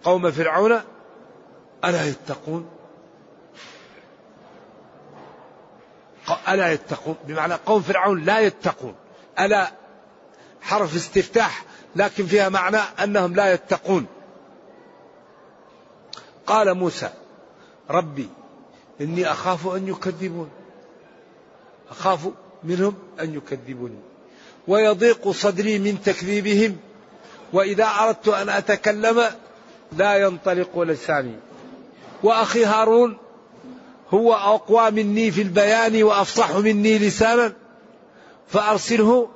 قوم 0.04 0.30
فرعون. 0.30 0.80
ألا 1.84 2.08
يتقون؟ 2.08 2.70
ألا 6.48 6.72
يتقون؟ 6.72 7.16
بمعنى 7.26 7.54
قوم 7.54 7.82
فرعون 7.82 8.24
لا 8.24 8.40
يتقون. 8.40 8.94
ألا 9.40 9.72
حرف 10.62 10.96
استفتاح 10.96 11.64
لكن 11.96 12.26
فيها 12.26 12.48
معنى 12.48 12.76
أنهم 12.76 13.34
لا 13.34 13.52
يتقون. 13.52 14.06
قال 16.46 16.74
موسى 16.74 17.10
ربي 17.90 18.28
إني 19.00 19.30
أخاف 19.30 19.66
أن 19.66 19.88
يكذبون. 19.88 20.50
أخاف 21.90 22.28
منهم 22.64 22.94
أن 23.20 23.34
يكذبوني. 23.34 23.98
ويضيق 24.68 25.30
صدري 25.30 25.78
من 25.78 26.02
تكذيبهم. 26.02 26.76
وإذا 27.52 27.84
أردت 27.84 28.28
أن 28.28 28.48
أتكلم 28.48 29.24
لا 29.92 30.16
ينطلق 30.16 30.78
لساني. 30.78 31.36
وأخي 32.22 32.64
هارون 32.64 33.16
هو 34.10 34.34
أقوى 34.34 34.90
مني 34.90 35.30
في 35.30 35.42
البيان 35.42 36.02
وأفصح 36.02 36.56
مني 36.56 36.98
لسانا. 36.98 37.52
فأرسله. 38.48 39.28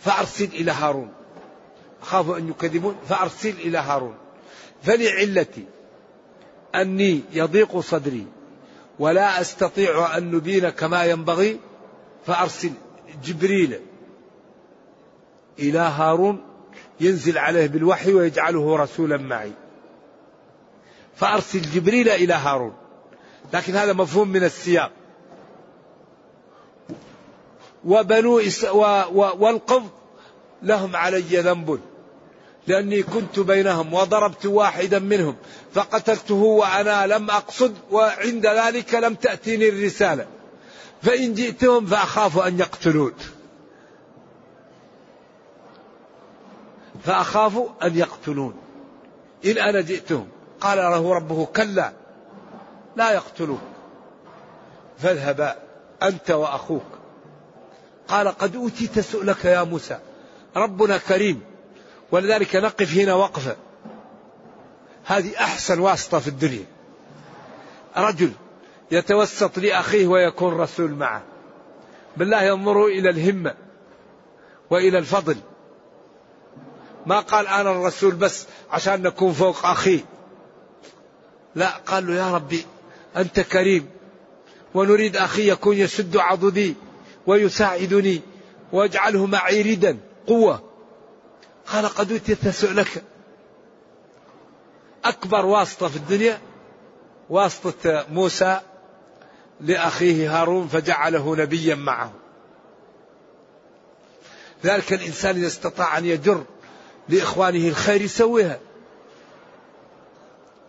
فأرسل 0.00 0.44
إلى 0.44 0.72
هارون. 0.72 1.12
أخاف 2.02 2.30
أن 2.30 2.48
يكذبون. 2.48 2.96
فأرسل 3.08 3.50
إلى 3.50 3.78
هارون. 3.78 4.14
فلعلتي 4.82 5.64
أني 6.74 7.20
يضيق 7.32 7.80
صدري 7.80 8.26
ولا 8.98 9.40
أستطيع 9.40 10.16
أن 10.16 10.30
نبين 10.30 10.68
كما 10.68 11.04
ينبغي 11.04 11.60
فأرسل 12.26 12.70
جبريل 13.24 13.80
إلى 15.58 15.78
هارون 15.78 16.44
ينزل 17.00 17.38
عليه 17.38 17.66
بالوحي 17.66 18.12
ويجعله 18.12 18.76
رسولا 18.76 19.16
معي. 19.16 19.52
فأرسل 21.16 21.62
جبريل 21.62 22.08
إلى 22.08 22.34
هارون. 22.34 22.74
لكن 23.52 23.76
هذا 23.76 23.92
مفهوم 23.92 24.28
من 24.28 24.44
السياق. 24.44 24.92
وبنو 27.84 28.38
إس 28.38 28.64
و 28.64 28.80
و 29.12 29.30
والقبط 29.38 29.92
لهم 30.62 30.96
علي 30.96 31.40
ذنب. 31.40 31.80
لأني 32.68 33.02
كنت 33.02 33.40
بينهم 33.40 33.94
وضربت 33.94 34.46
واحدا 34.46 34.98
منهم 34.98 35.36
فقتلته 35.72 36.34
وأنا 36.34 37.06
لم 37.06 37.30
أقصد 37.30 37.74
وعند 37.90 38.46
ذلك 38.46 38.94
لم 38.94 39.14
تأتيني 39.14 39.68
الرسالة. 39.68 40.26
فإن 41.02 41.34
جئتهم 41.34 41.86
فأخاف 41.86 42.38
أن 42.38 42.58
يقتلون. 42.58 43.12
فأخاف 47.04 47.58
أن 47.82 47.98
يقتلون. 47.98 48.54
إن 49.46 49.58
أنا 49.58 49.80
جئتهم. 49.80 50.28
قال 50.60 50.78
له 50.78 51.14
ربه 51.14 51.46
كلا 51.46 51.92
لا 52.96 53.10
يقتلوك 53.10 53.60
فاذهبا 54.98 55.56
أنت 56.02 56.30
وأخوك. 56.30 56.82
قال 58.08 58.28
قد 58.28 58.56
أوتيت 58.56 59.00
سؤلك 59.00 59.44
يا 59.44 59.62
موسى 59.62 59.98
ربنا 60.56 60.98
كريم. 60.98 61.57
ولذلك 62.12 62.56
نقف 62.56 62.94
هنا 62.94 63.14
وقفة 63.14 63.56
هذه 65.04 65.36
أحسن 65.36 65.80
واسطة 65.80 66.18
في 66.18 66.28
الدنيا. 66.28 66.64
رجل 67.96 68.32
يتوسط 68.90 69.58
لأخيه 69.58 70.06
ويكون 70.06 70.54
رسول 70.54 70.90
معه. 70.90 71.22
بالله 72.16 72.42
ينظروا 72.42 72.88
إلى 72.88 73.10
الهمة 73.10 73.54
وإلى 74.70 74.98
الفضل. 74.98 75.36
ما 77.06 77.20
قال 77.20 77.46
أنا 77.46 77.70
الرسول 77.70 78.14
بس 78.14 78.46
عشان 78.70 79.02
نكون 79.02 79.32
فوق 79.32 79.66
أخي. 79.66 80.00
لا 81.54 81.68
قال 81.68 82.06
له 82.06 82.14
يا 82.14 82.34
ربي 82.34 82.66
أنت 83.16 83.40
كريم 83.40 83.88
ونريد 84.74 85.16
أخي 85.16 85.50
يكون 85.50 85.76
يشد 85.76 86.16
عضدي 86.16 86.74
ويساعدني 87.26 88.20
واجعله 88.72 89.26
معي 89.26 89.62
ردا 89.62 89.98
قوة. 90.26 90.67
قال 91.72 91.88
قد 91.88 92.12
أوتيت 92.12 92.48
سؤلك 92.48 93.02
أكبر 95.04 95.46
واسطة 95.46 95.88
في 95.88 95.96
الدنيا 95.96 96.40
واسطة 97.30 98.06
موسى 98.10 98.60
لأخيه 99.60 100.40
هارون 100.40 100.68
فجعله 100.68 101.36
نبيا 101.36 101.74
معه. 101.74 102.12
ذلك 104.64 104.92
الإنسان 104.92 105.36
إذا 105.36 105.46
استطاع 105.46 105.98
أن 105.98 106.04
يجر 106.04 106.44
لإخوانه 107.08 107.68
الخير 107.68 108.02
يسويها. 108.02 108.60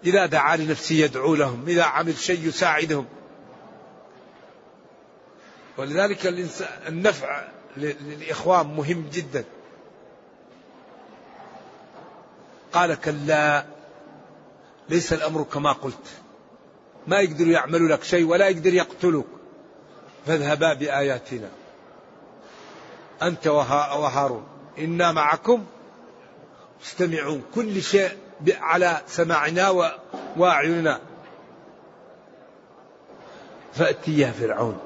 إذا 0.05 0.25
دعا 0.25 0.57
لنفسه 0.57 0.95
يدعو 0.95 1.35
لهم 1.35 1.65
إذا 1.67 1.83
عمل 1.83 2.17
شيء 2.17 2.47
يساعدهم. 2.47 3.05
ولذلك 5.77 6.27
النفع 6.87 7.47
للإخوان 7.77 8.67
مهم 8.67 9.09
جدا. 9.13 9.43
قال 12.73 12.93
كلا 12.93 13.65
ليس 14.89 15.13
الأمر 15.13 15.43
كما 15.43 15.71
قلت. 15.71 16.07
ما 17.07 17.19
يقدروا 17.19 17.51
يعملوا 17.51 17.87
لك 17.87 18.03
شيء 18.03 18.25
ولا 18.25 18.47
يقدر 18.47 18.73
يقتلوك 18.73 19.27
فاذهبا 20.25 20.73
بآياتنا. 20.73 21.49
أنت 23.21 23.47
وهارون 23.47 24.43
إنا 24.79 25.11
معكم. 25.11 25.65
مستمعون 26.81 27.43
كل 27.55 27.81
شيء 27.81 28.09
على 28.61 29.01
سماعنا 29.07 29.93
وأعيننا. 30.37 30.99
فأتيا 33.73 34.31
فرعون. 34.31 34.79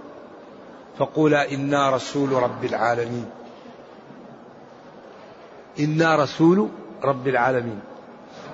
فقولا 0.98 1.52
إنا 1.52 1.89
رسول 1.89 2.32
رب 2.32 2.65
العالمين. 2.65 3.30
إنا 5.80 6.15
رسول 6.15 6.69
رب 7.04 7.28
العالمين. 7.28 7.80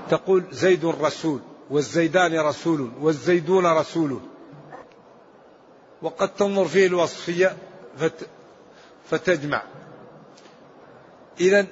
تقول 0.09 0.43
زيد 0.51 0.85
رسول 0.85 1.39
والزيدان 1.69 2.39
رسول 2.39 2.91
والزيدون 3.01 3.65
رسول. 3.65 4.19
وقد 6.01 6.29
تنظر 6.35 6.65
فيه 6.65 6.87
الوصفية 6.87 7.57
فت 7.97 8.27
فتجمع. 9.09 9.63
إذا 11.39 11.65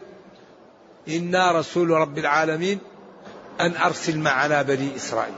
إنا 1.08 1.52
رسول 1.52 1.90
رب 1.90 2.18
العالمين 2.18 2.80
أن 3.62 3.76
أرسل 3.76 4.20
معنا 4.20 4.62
بني 4.62 4.96
إسرائيل. 4.96 5.36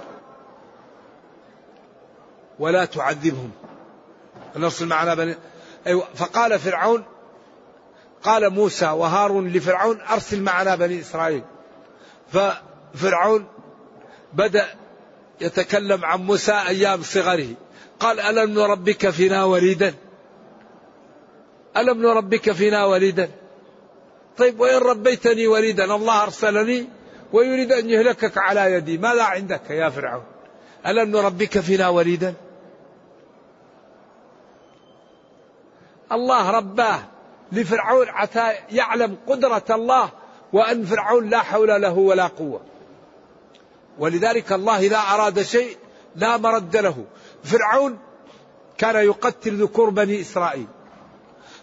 ولا 2.60 2.86
تعذبهم. 2.86 3.52
أن 4.56 4.64
أرسل 4.64 4.88
معنا 4.88 5.14
بني 5.16 5.36
أيوة 5.88 6.08
فقال 6.16 6.60
فرعون 6.60 7.04
قال 8.24 8.50
موسى 8.50 8.86
وهارون 8.86 9.48
لفرعون 9.48 10.02
أرسل 10.02 10.42
معنا 10.42 10.76
بني 10.76 11.00
إسرائيل. 11.00 11.44
ففرعون 12.28 13.48
بدأ 14.34 14.68
يتكلم 15.42 16.06
عن 16.06 16.20
موسى 16.20 16.54
أيام 16.68 17.02
صغره. 17.04 17.48
قال 18.00 18.20
ألم 18.20 18.54
نربك 18.60 19.10
فينا 19.10 19.44
وليدا؟ 19.44 19.94
ألم 21.78 22.02
نربك 22.02 22.52
فينا 22.52 22.86
وليدا؟ 22.86 23.30
طيب 24.38 24.60
وإن 24.60 24.78
ربيتني 24.78 25.48
وليدا؟ 25.48 25.96
الله 25.96 26.24
أرسلني 26.24 26.88
ويريد 27.34 27.72
أن 27.72 27.90
يهلكك 27.90 28.38
على 28.38 28.74
يدي. 28.74 28.98
ماذا 28.98 29.24
عندك 29.24 29.70
يا 29.70 29.90
فرعون؟ 29.90 30.24
ألم 30.88 31.12
نربك 31.12 31.60
فينا 31.60 31.90
وليدا؟ 31.90 32.34
الله 36.12 36.52
رباه. 36.52 37.00
لفرعون 37.52 38.08
حتى 38.08 38.54
يعلم 38.72 39.18
قدرة 39.28 39.64
الله 39.70 40.10
وأن 40.54 40.86
فرعون 40.86 41.30
لا 41.30 41.40
حول 41.40 41.82
له 41.82 41.98
ولا 41.98 42.28
قوة. 42.28 42.62
ولذلك 44.00 44.52
الله 44.52 44.80
إذا 44.80 44.98
أراد 44.98 45.42
شيء 45.42 45.78
لا 46.16 46.38
مرد 46.38 46.78
له. 46.78 47.06
فرعون 47.44 48.00
كان 48.78 48.96
يقتل 48.96 49.64
ذكور 49.64 49.90
بني 49.90 50.22
إسرائيل. 50.22 50.68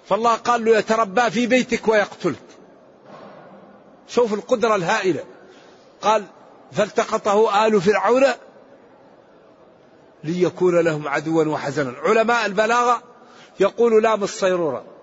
فالله 0.05 0.35
قال 0.35 0.65
له 0.65 0.79
يتربى 0.79 1.31
في 1.31 1.47
بيتك 1.47 1.89
ويقتلك. 1.89 2.37
شوف 4.09 4.35
القدرة 4.35 4.75
الهائلة. 4.75 5.25
قال 6.03 6.25
فالتقطه 6.73 7.67
آل 7.67 7.81
فرعون 7.81 8.25
ليكون 10.25 10.81
لهم 10.81 11.09
عدوا 11.09 11.45
وحزنا. 11.45 11.95
علماء 11.99 12.47
البلاغة 12.47 13.03
يقول 13.61 14.03
لام 14.03 14.23
الصيرورة 14.23 14.96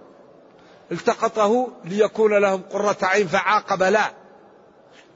التقطه 0.91 1.67
ليكون 1.85 2.37
لهم 2.37 2.61
قرة 2.61 2.97
عين 3.03 3.27
فعاقب 3.27 3.83
لا. 3.83 4.11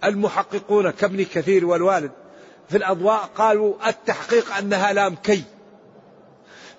المحققون 0.04 0.92
كابن 0.92 1.24
كثير 1.24 1.66
والوالد 1.66 2.12
في 2.70 2.78
الأضواء 2.78 3.30
قالوا 3.36 3.90
التحقيق 3.90 4.56
أنها 4.56 4.94
لام 4.94 5.16
كي. 5.16 5.44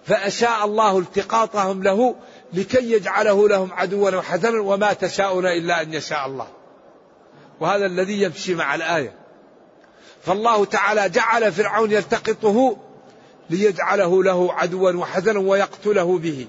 فأشاء 0.04 0.64
الله 0.64 0.98
التقاطهم 0.98 1.82
له 1.82 2.16
لكي 2.52 2.92
يجعله 2.92 3.48
لهم 3.48 3.72
عدوا 3.72 4.10
وحزنا 4.10 4.60
وما 4.60 4.92
تشاءون 4.92 5.46
إلا 5.46 5.82
أن 5.82 5.94
يشاء 5.94 6.26
الله. 6.26 6.46
وهذا 7.60 7.86
الذي 7.86 8.22
يمشي 8.22 8.54
مع 8.54 8.74
الآية. 8.74 9.12
فالله 10.22 10.64
تعالى 10.64 11.08
جعل 11.08 11.52
فرعون 11.52 11.92
يلتقطه 11.92 12.76
ليجعله 13.50 14.24
له 14.24 14.52
عدوا 14.52 14.92
وحزنا 14.92 15.38
ويقتله 15.38 16.18
به. 16.18 16.46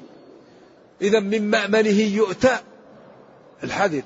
إذا 1.01 1.19
من 1.19 1.49
مأمنه 1.49 2.01
يؤتى 2.01 2.57
الحذر. 3.63 4.01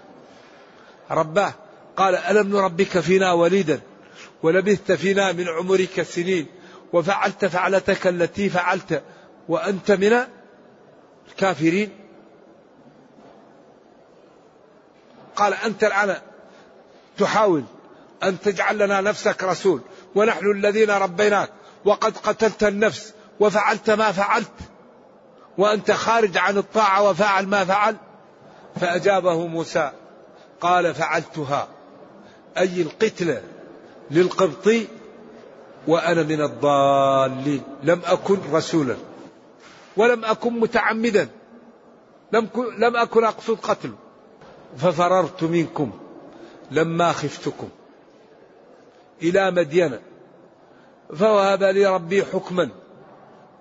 رباه 1.12 1.54
قال 1.98 2.16
ألم 2.16 2.50
نربك 2.50 3.00
فينا 3.00 3.34
وليدا 3.34 3.82
ولبثت 4.44 4.92
فينا 4.92 5.32
من 5.32 5.48
عمرك 5.48 6.02
سنين 6.02 6.46
وفعلت 6.94 7.46
فعلتك 7.46 8.08
التي 8.08 8.50
فعلت 8.50 9.04
وأنت 9.50 9.92
من 9.92 10.20
الكافرين. 11.32 11.90
قال 15.36 15.54
أنت 15.54 15.84
الآن 15.84 16.22
تحاول 17.18 17.64
أن 18.24 18.40
تجعل 18.40 18.78
لنا 18.78 19.02
نفسك 19.02 19.44
رسول 19.44 19.82
ونحن 20.16 20.52
الذين 20.52 20.90
ربيناك 20.90 21.50
وقد 21.86 22.18
قتلت 22.18 22.64
النفس 22.64 23.14
وفعلت 23.40 23.90
ما 23.90 24.12
فعلت. 24.12 24.52
وأنت 25.58 25.92
خارج 25.92 26.38
عن 26.38 26.58
الطاعة 26.58 27.10
وفعل 27.10 27.48
ما 27.48 27.66
فعل؟ 27.66 27.96
فأجابه 28.76 29.48
موسى 29.48 29.92
قال 30.62 30.94
فعلتها. 30.94 31.68
أي 32.58 32.82
القتلة 32.82 33.42
للقبطي 34.12 34.88
وأنا 35.88 36.24
من 36.24 36.42
الضالين. 36.42 37.64
لم 37.84 38.02
أكن 38.06 38.38
رسولا. 38.52 38.96
ولم 39.98 40.26
أكن 40.26 40.60
متعمدا. 40.60 41.28
لم, 42.32 42.50
لم 42.78 42.98
أكن 42.98 43.24
أقصد 43.24 43.58
قتله 43.60 43.96
ففررت 44.78 45.44
منكم 45.44 45.92
لما 46.72 47.12
خفتكم 47.12 47.70
إلى 49.22 49.52
مدين 49.52 50.00
فوهب 51.16 51.64
لي 51.64 51.86
ربي 51.86 52.26
حكما 52.26 52.70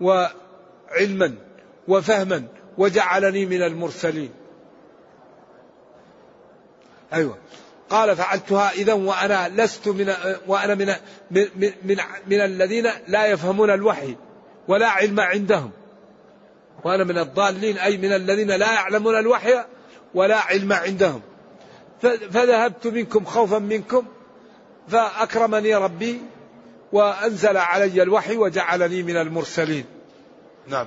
وعلما. 0.00 1.34
وفهما 1.88 2.44
وجعلني 2.78 3.46
من 3.46 3.62
المرسلين. 3.62 4.30
أيوة. 7.12 7.38
قال 7.90 8.16
فعلتها 8.16 8.70
إذا 8.70 8.92
وأنا 8.92 9.48
لست 9.48 9.88
من 9.88 10.12
وأنا 10.46 10.74
من 10.74 10.94
من, 11.30 11.46
من, 11.84 11.96
من 12.26 12.40
الذين 12.40 12.86
لا 13.08 13.26
يفهمون 13.26 13.70
الوحي 13.70 14.16
ولا 14.68 14.88
علم 14.88 15.20
عندهم. 15.20 15.70
وأنا 16.84 17.04
من 17.04 17.18
الضالين 17.18 17.78
أي 17.78 17.96
من 17.96 18.12
الذين 18.12 18.50
لا 18.50 18.72
يعلمون 18.72 19.18
الوحي 19.18 19.64
ولا 20.14 20.38
علم 20.38 20.72
عندهم. 20.72 21.20
فذهبت 22.02 22.86
منكم 22.86 23.24
خوفا 23.24 23.58
منكم 23.58 24.06
فأكرمني 24.88 25.74
ربي 25.74 26.20
وأنزل 26.92 27.56
علي 27.56 28.02
الوحي 28.02 28.36
وجعلني 28.36 29.02
من 29.02 29.16
المرسلين. 29.16 29.84
نعم. 30.68 30.86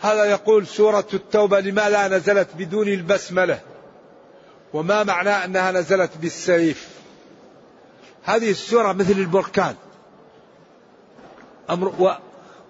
هذا 0.00 0.24
يقول 0.24 0.66
سورة 0.66 1.06
التوبة 1.14 1.60
لماذا 1.60 2.08
نزلت 2.08 2.48
بدون 2.58 2.88
البسملة؟ 2.88 3.60
وما 4.72 5.04
معنى 5.04 5.30
أنها 5.30 5.72
نزلت 5.72 6.10
بالسيف؟ 6.16 6.88
هذه 8.24 8.50
السورة 8.50 8.92
مثل 8.92 9.12
البركان. 9.12 9.74
أمر 11.70 11.88
و 11.88 12.12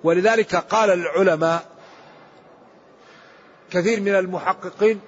ولذلك 0.05 0.57
قال 0.57 0.91
العلماء 0.91 1.65
كثير 3.71 4.01
من 4.01 4.15
المحققين 4.15 5.01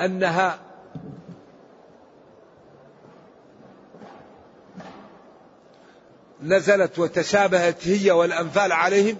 أنها 0.00 0.58
نزلت 6.42 6.98
وتشابهت 6.98 7.88
هي 7.88 8.10
والأنفال 8.10 8.72
عليهم 8.72 9.16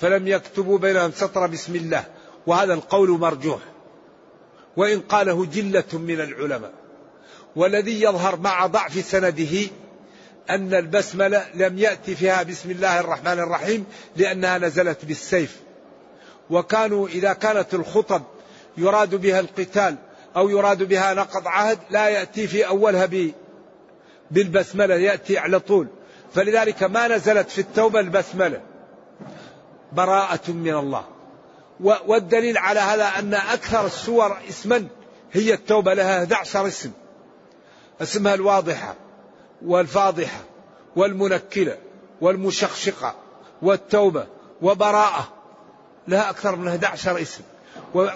فلم 0.00 0.28
يكتبوا 0.28 0.78
بينهم 0.78 1.12
سطر 1.12 1.46
بسم 1.46 1.74
الله 1.74 2.04
وهذا 2.46 2.74
القول 2.74 3.08
مرجوح. 3.10 3.60
وإن 4.76 5.00
قاله 5.00 5.46
جلة 5.46 5.84
من 5.92 6.20
العلماء. 6.20 6.72
والذي 7.56 8.02
يظهر 8.02 8.36
مع 8.36 8.66
ضعف 8.66 9.04
سنده 9.04 9.70
أن 10.50 10.74
البسملة 10.74 11.46
لم 11.54 11.78
يأتي 11.78 12.14
فيها 12.14 12.42
بسم 12.42 12.70
الله 12.70 13.00
الرحمن 13.00 13.38
الرحيم 13.38 13.86
لأنها 14.16 14.58
نزلت 14.58 15.04
بالسيف. 15.04 15.56
وكانوا 16.50 17.08
إذا 17.08 17.32
كانت 17.32 17.74
الخطب 17.74 18.22
يراد 18.76 19.14
بها 19.14 19.40
القتال 19.40 19.96
أو 20.36 20.48
يراد 20.48 20.82
بها 20.82 21.14
نقض 21.14 21.48
عهد 21.48 21.78
لا 21.90 22.08
يأتي 22.08 22.46
في 22.46 22.66
أولها 22.66 23.08
بالبسملة 24.30 24.94
يأتي 24.94 25.38
على 25.38 25.60
طول. 25.60 25.86
فلذلك 26.34 26.82
ما 26.82 27.08
نزلت 27.08 27.50
في 27.50 27.60
التوبة 27.60 28.00
البسملة. 28.00 28.60
براءة 29.92 30.50
من 30.50 30.74
الله. 30.74 31.04
والدليل 31.80 32.58
على 32.58 32.80
هذا 32.80 33.04
أن 33.18 33.34
أكثر 33.34 33.86
السور 33.86 34.36
اسما 34.48 34.86
هي 35.32 35.54
التوبة 35.54 35.94
لها 35.94 36.18
11 36.18 36.66
اسم. 36.66 36.90
اسمها 38.02 38.34
الواضحة 38.34 38.94
والفاضحة 39.66 40.40
والمنكلة 40.96 41.76
والمشقشقة 42.20 43.14
والتوبة 43.62 44.26
وبراءة 44.62 45.28
لها 46.08 46.30
أكثر 46.30 46.56
من 46.56 46.68
11 46.68 47.22
اسم. 47.22 47.42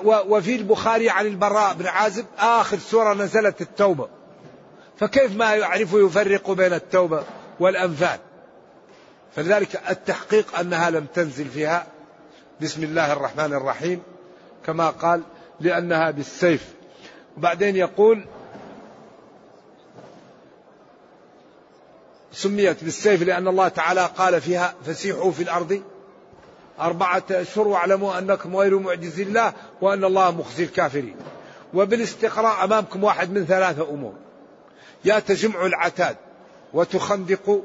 وفي 0.05 0.57
البخاري 0.57 1.11
عن 1.11 1.27
البراء 1.27 1.75
بن 1.75 1.87
عازب 1.87 2.27
آخر 2.39 2.79
سورة 2.79 3.15
نزلت 3.15 3.61
التوبة. 3.61 4.09
فكيف 4.99 5.37
ما 5.37 5.55
يعرف 5.55 5.93
يفرق 5.93 6.51
بين 6.51 6.73
التوبة 6.73 7.25
والأنفال؟ 7.61 8.19
فلذلك 9.37 9.83
التحقيق 9.91 10.59
أنها 10.59 10.91
لم 10.91 11.07
تنزل 11.15 11.49
فيها 11.49 11.87
بسم 12.61 12.83
الله 12.83 13.13
الرحمن 13.13 13.53
الرحيم 13.53 14.03
كما 14.67 14.91
قال 14.91 15.23
لأنها 15.61 16.11
بالسيف. 16.11 16.75
وبعدين 17.37 17.77
يقول 17.77 18.25
سميت 22.33 22.85
بالسيف 22.85 23.23
لأن 23.23 23.49
الله 23.49 23.69
تعالى 23.69 24.11
قال 24.19 24.41
فيها 24.41 24.75
فسيحوا 24.87 25.33
في 25.33 25.43
الأرض 25.43 25.83
أربعة 26.81 27.23
أشهر 27.31 27.69
واعلموا 27.69 28.19
أنكم 28.19 28.57
غير 28.57 28.79
معجز 28.79 29.21
الله 29.21 29.53
وأن 29.81 30.05
الله 30.05 30.31
مخزي 30.31 30.65
الكافرين. 30.65 31.17
وبالاستقراء 31.75 32.65
أمامكم 32.65 33.05
واحد 33.05 33.31
من 33.31 33.47
ثلاثة 33.47 33.91
أمور. 33.91 34.15
يا 35.05 35.19
تجمعوا 35.19 35.67
العتاد 35.67 36.17
وتخندقوا 36.73 37.63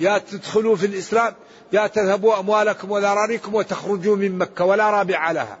يا 0.00 0.18
تدخلوا 0.18 0.76
في 0.76 0.86
الإسلام 0.86 1.34
يا 1.72 1.86
تذهبوا 1.86 2.38
أموالكم 2.38 2.90
وذراريكم 2.90 3.54
وتخرجوا 3.54 4.16
من 4.16 4.38
مكة 4.38 4.64
ولا 4.64 4.90
رابع 4.90 5.30
لها. 5.30 5.58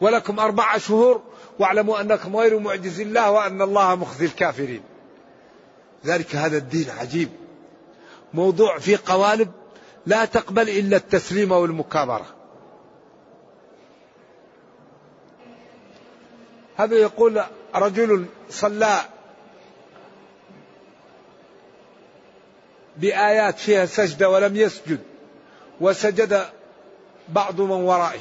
ولكم 0.00 0.40
أربع 0.40 0.78
شهور 0.78 1.22
واعلموا 1.58 2.00
أنكم 2.00 2.36
غير 2.36 2.58
معجز 2.58 3.00
الله 3.00 3.30
وأن 3.30 3.62
الله 3.62 3.94
مخزي 3.94 4.26
الكافرين. 4.26 4.82
ذلك 6.06 6.36
هذا 6.36 6.56
الدين 6.56 6.90
عجيب. 6.90 7.28
موضوع 8.34 8.78
في 8.78 8.96
قوالب 8.96 9.50
لا 10.06 10.24
تقبل 10.24 10.68
إلا 10.68 10.96
التسليم 10.96 11.52
والمكابرة. 11.52 12.26
هذا 16.76 16.96
يقول 16.96 17.42
رجل 17.74 18.26
صلى 18.50 19.00
بآيات 22.96 23.58
فيها 23.58 23.86
سجدة 23.86 24.30
ولم 24.30 24.56
يسجد 24.56 24.98
وسجد 25.80 26.46
بعض 27.28 27.60
من 27.60 27.70
ورائه. 27.70 28.20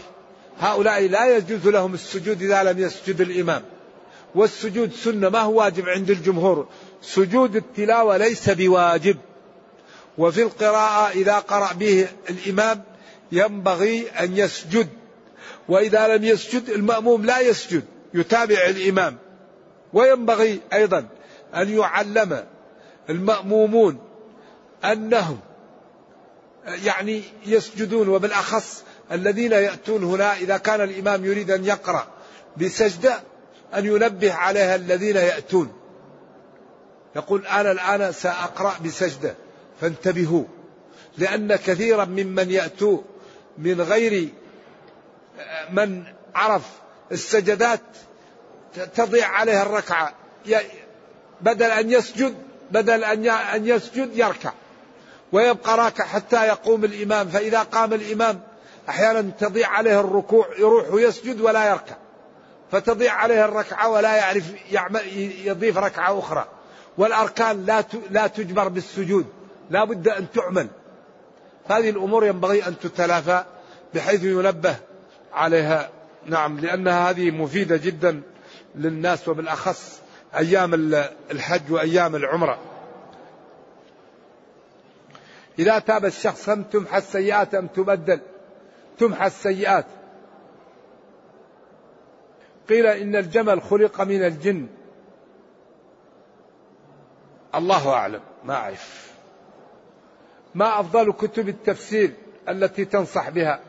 هؤلاء 0.60 1.08
لا 1.08 1.38
يجوز 1.38 1.68
لهم 1.68 1.94
السجود 1.94 2.42
إذا 2.42 2.64
لم 2.64 2.80
يسجد 2.80 3.22
الإمام. 3.22 3.64
والسجود 4.36 4.92
سنة 4.94 5.30
ما 5.30 5.40
هو 5.40 5.60
واجب 5.60 5.90
عند 5.90 6.10
الجمهور؟ 6.10 6.68
سجود 7.02 7.56
التلاوة 7.56 8.18
ليس 8.18 8.50
بواجب. 8.50 9.18
وفي 10.18 10.42
القراءة 10.42 11.12
إذا 11.12 11.40
قرأ 11.40 11.74
به 11.74 12.08
الإمام 12.30 12.84
ينبغي 13.32 14.10
أن 14.10 14.38
يسجد. 14.38 14.88
وإذا 15.70 16.18
لم 16.18 16.24
يسجد 16.24 16.70
المأموم 16.70 17.26
لا 17.26 17.40
يسجد 17.40 17.84
يتابع 18.14 18.66
الإمام. 18.66 19.18
وينبغي 19.94 20.60
أيضا 20.74 21.08
أن 21.56 21.78
يعلم 21.78 22.46
المأمومون 23.10 24.11
أنهم 24.84 25.40
يعني 26.66 27.24
يسجدون 27.46 28.10
وبالأخص 28.10 28.84
الذين 29.12 29.52
يأتون 29.52 30.04
هنا 30.04 30.34
إذا 30.34 30.58
كان 30.58 30.82
الإمام 30.82 31.26
يريد 31.26 31.52
أن 31.52 31.66
يقرأ 31.66 32.08
بسجدة 32.58 33.20
أن 33.74 33.86
ينبه 33.86 34.34
عليها 34.34 34.76
الذين 34.76 35.16
يأتون. 35.16 35.74
يقول 37.16 37.48
أنا 37.48 37.72
الآن 37.72 38.12
سأقرأ 38.12 38.74
بسجدة 38.86 39.36
فانتبهوا 39.82 40.44
لأن 41.18 41.56
كثيرا 41.56 42.06
ممن 42.06 42.52
يأتوا 42.52 43.02
من 43.58 43.82
غير 43.82 44.30
من 45.72 46.04
عرف 46.36 46.64
السجدات 47.12 47.82
تضيع 48.96 49.28
عليه 49.28 49.62
الركعة. 49.62 50.14
بدل 51.42 51.72
أن 51.72 51.92
يسجد 51.92 52.36
بدل 52.72 53.04
أن 53.04 53.68
يسجد 53.68 54.18
يركع. 54.18 54.52
ويبقى 55.32 55.78
راكع 55.78 56.06
حتى 56.06 56.48
يقوم 56.48 56.86
الإمام. 56.86 57.28
فإذا 57.28 57.64
قام 57.64 57.94
الإمام 57.94 58.40
أحيانا 58.90 59.32
تضيع 59.40 59.70
عليه 59.70 60.00
الركوع 60.00 60.48
يروح 60.60 60.94
ويسجد 60.94 61.42
ولا 61.42 61.70
يركع. 61.70 61.96
فتضيع 62.72 63.14
عليه 63.14 63.46
الركعة 63.46 63.90
ولا 63.90 64.16
يعرف 64.16 64.44
يضيف 65.46 65.78
ركعة 65.78 66.20
أخرى. 66.20 66.46
والأركان 66.98 67.66
لا 67.66 67.84
لا 68.10 68.28
تجبر 68.28 68.68
بالسجود. 68.68 69.26
لا 69.70 69.84
بد 69.84 70.08
أن 70.08 70.32
تعمل. 70.32 70.68
هذه 71.70 71.90
الأمور 71.90 72.26
ينبغي 72.26 72.68
أن 72.68 72.80
تتلافى 72.80 73.44
بحيث 73.94 74.24
ينبه 74.24 74.76
عليها. 75.34 75.90
نعم 76.26 76.60
لأنها 76.60 77.10
هذه 77.10 77.32
مفيدة 77.32 77.78
جدا 77.78 78.22
للناس 78.76 79.28
وبالأخص 79.28 80.00
أيام 80.38 80.74
الحج 81.32 81.72
وأيام 81.72 82.16
العمرة. 82.16 82.60
إذا 85.62 85.80
تاب 85.80 86.06
الشخص 86.06 86.50
أم 86.50 86.64
تمحى 86.64 86.98
السيئات 86.98 87.56
أم 87.56 87.68
تبدل؟ 87.68 88.20
تمحى 88.98 89.28
السيئات. 89.28 89.86
قيل 92.70 92.86
إن 92.86 93.16
الجمل 93.16 93.62
خلق 93.62 94.02
من 94.02 94.24
الجن. 94.24 94.68
الله 97.56 97.90
أعلم 97.90 98.22
ما 98.44 98.54
أعرف. 98.54 99.12
ما 100.56 100.80
أفضل 100.80 101.12
كتب 101.12 101.50
التفسير 101.50 102.14
التي 102.50 102.86
تنصح 102.86 103.30
بها؟ 103.30 103.60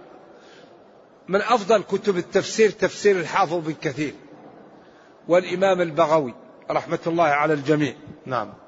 من 1.29 1.41
أفضل 1.41 1.83
كتب 1.83 2.17
التفسير 2.17 2.71
تفسير 2.71 3.17
الحافظ 3.17 3.55
بن 3.55 3.73
كثير 3.73 4.15
والإمام 5.29 5.81
البغوي 5.81 6.35
رحمة 6.71 6.99
الله 7.07 7.25
على 7.25 7.55
الجميع. 7.55 7.95
نعم. 8.27 8.62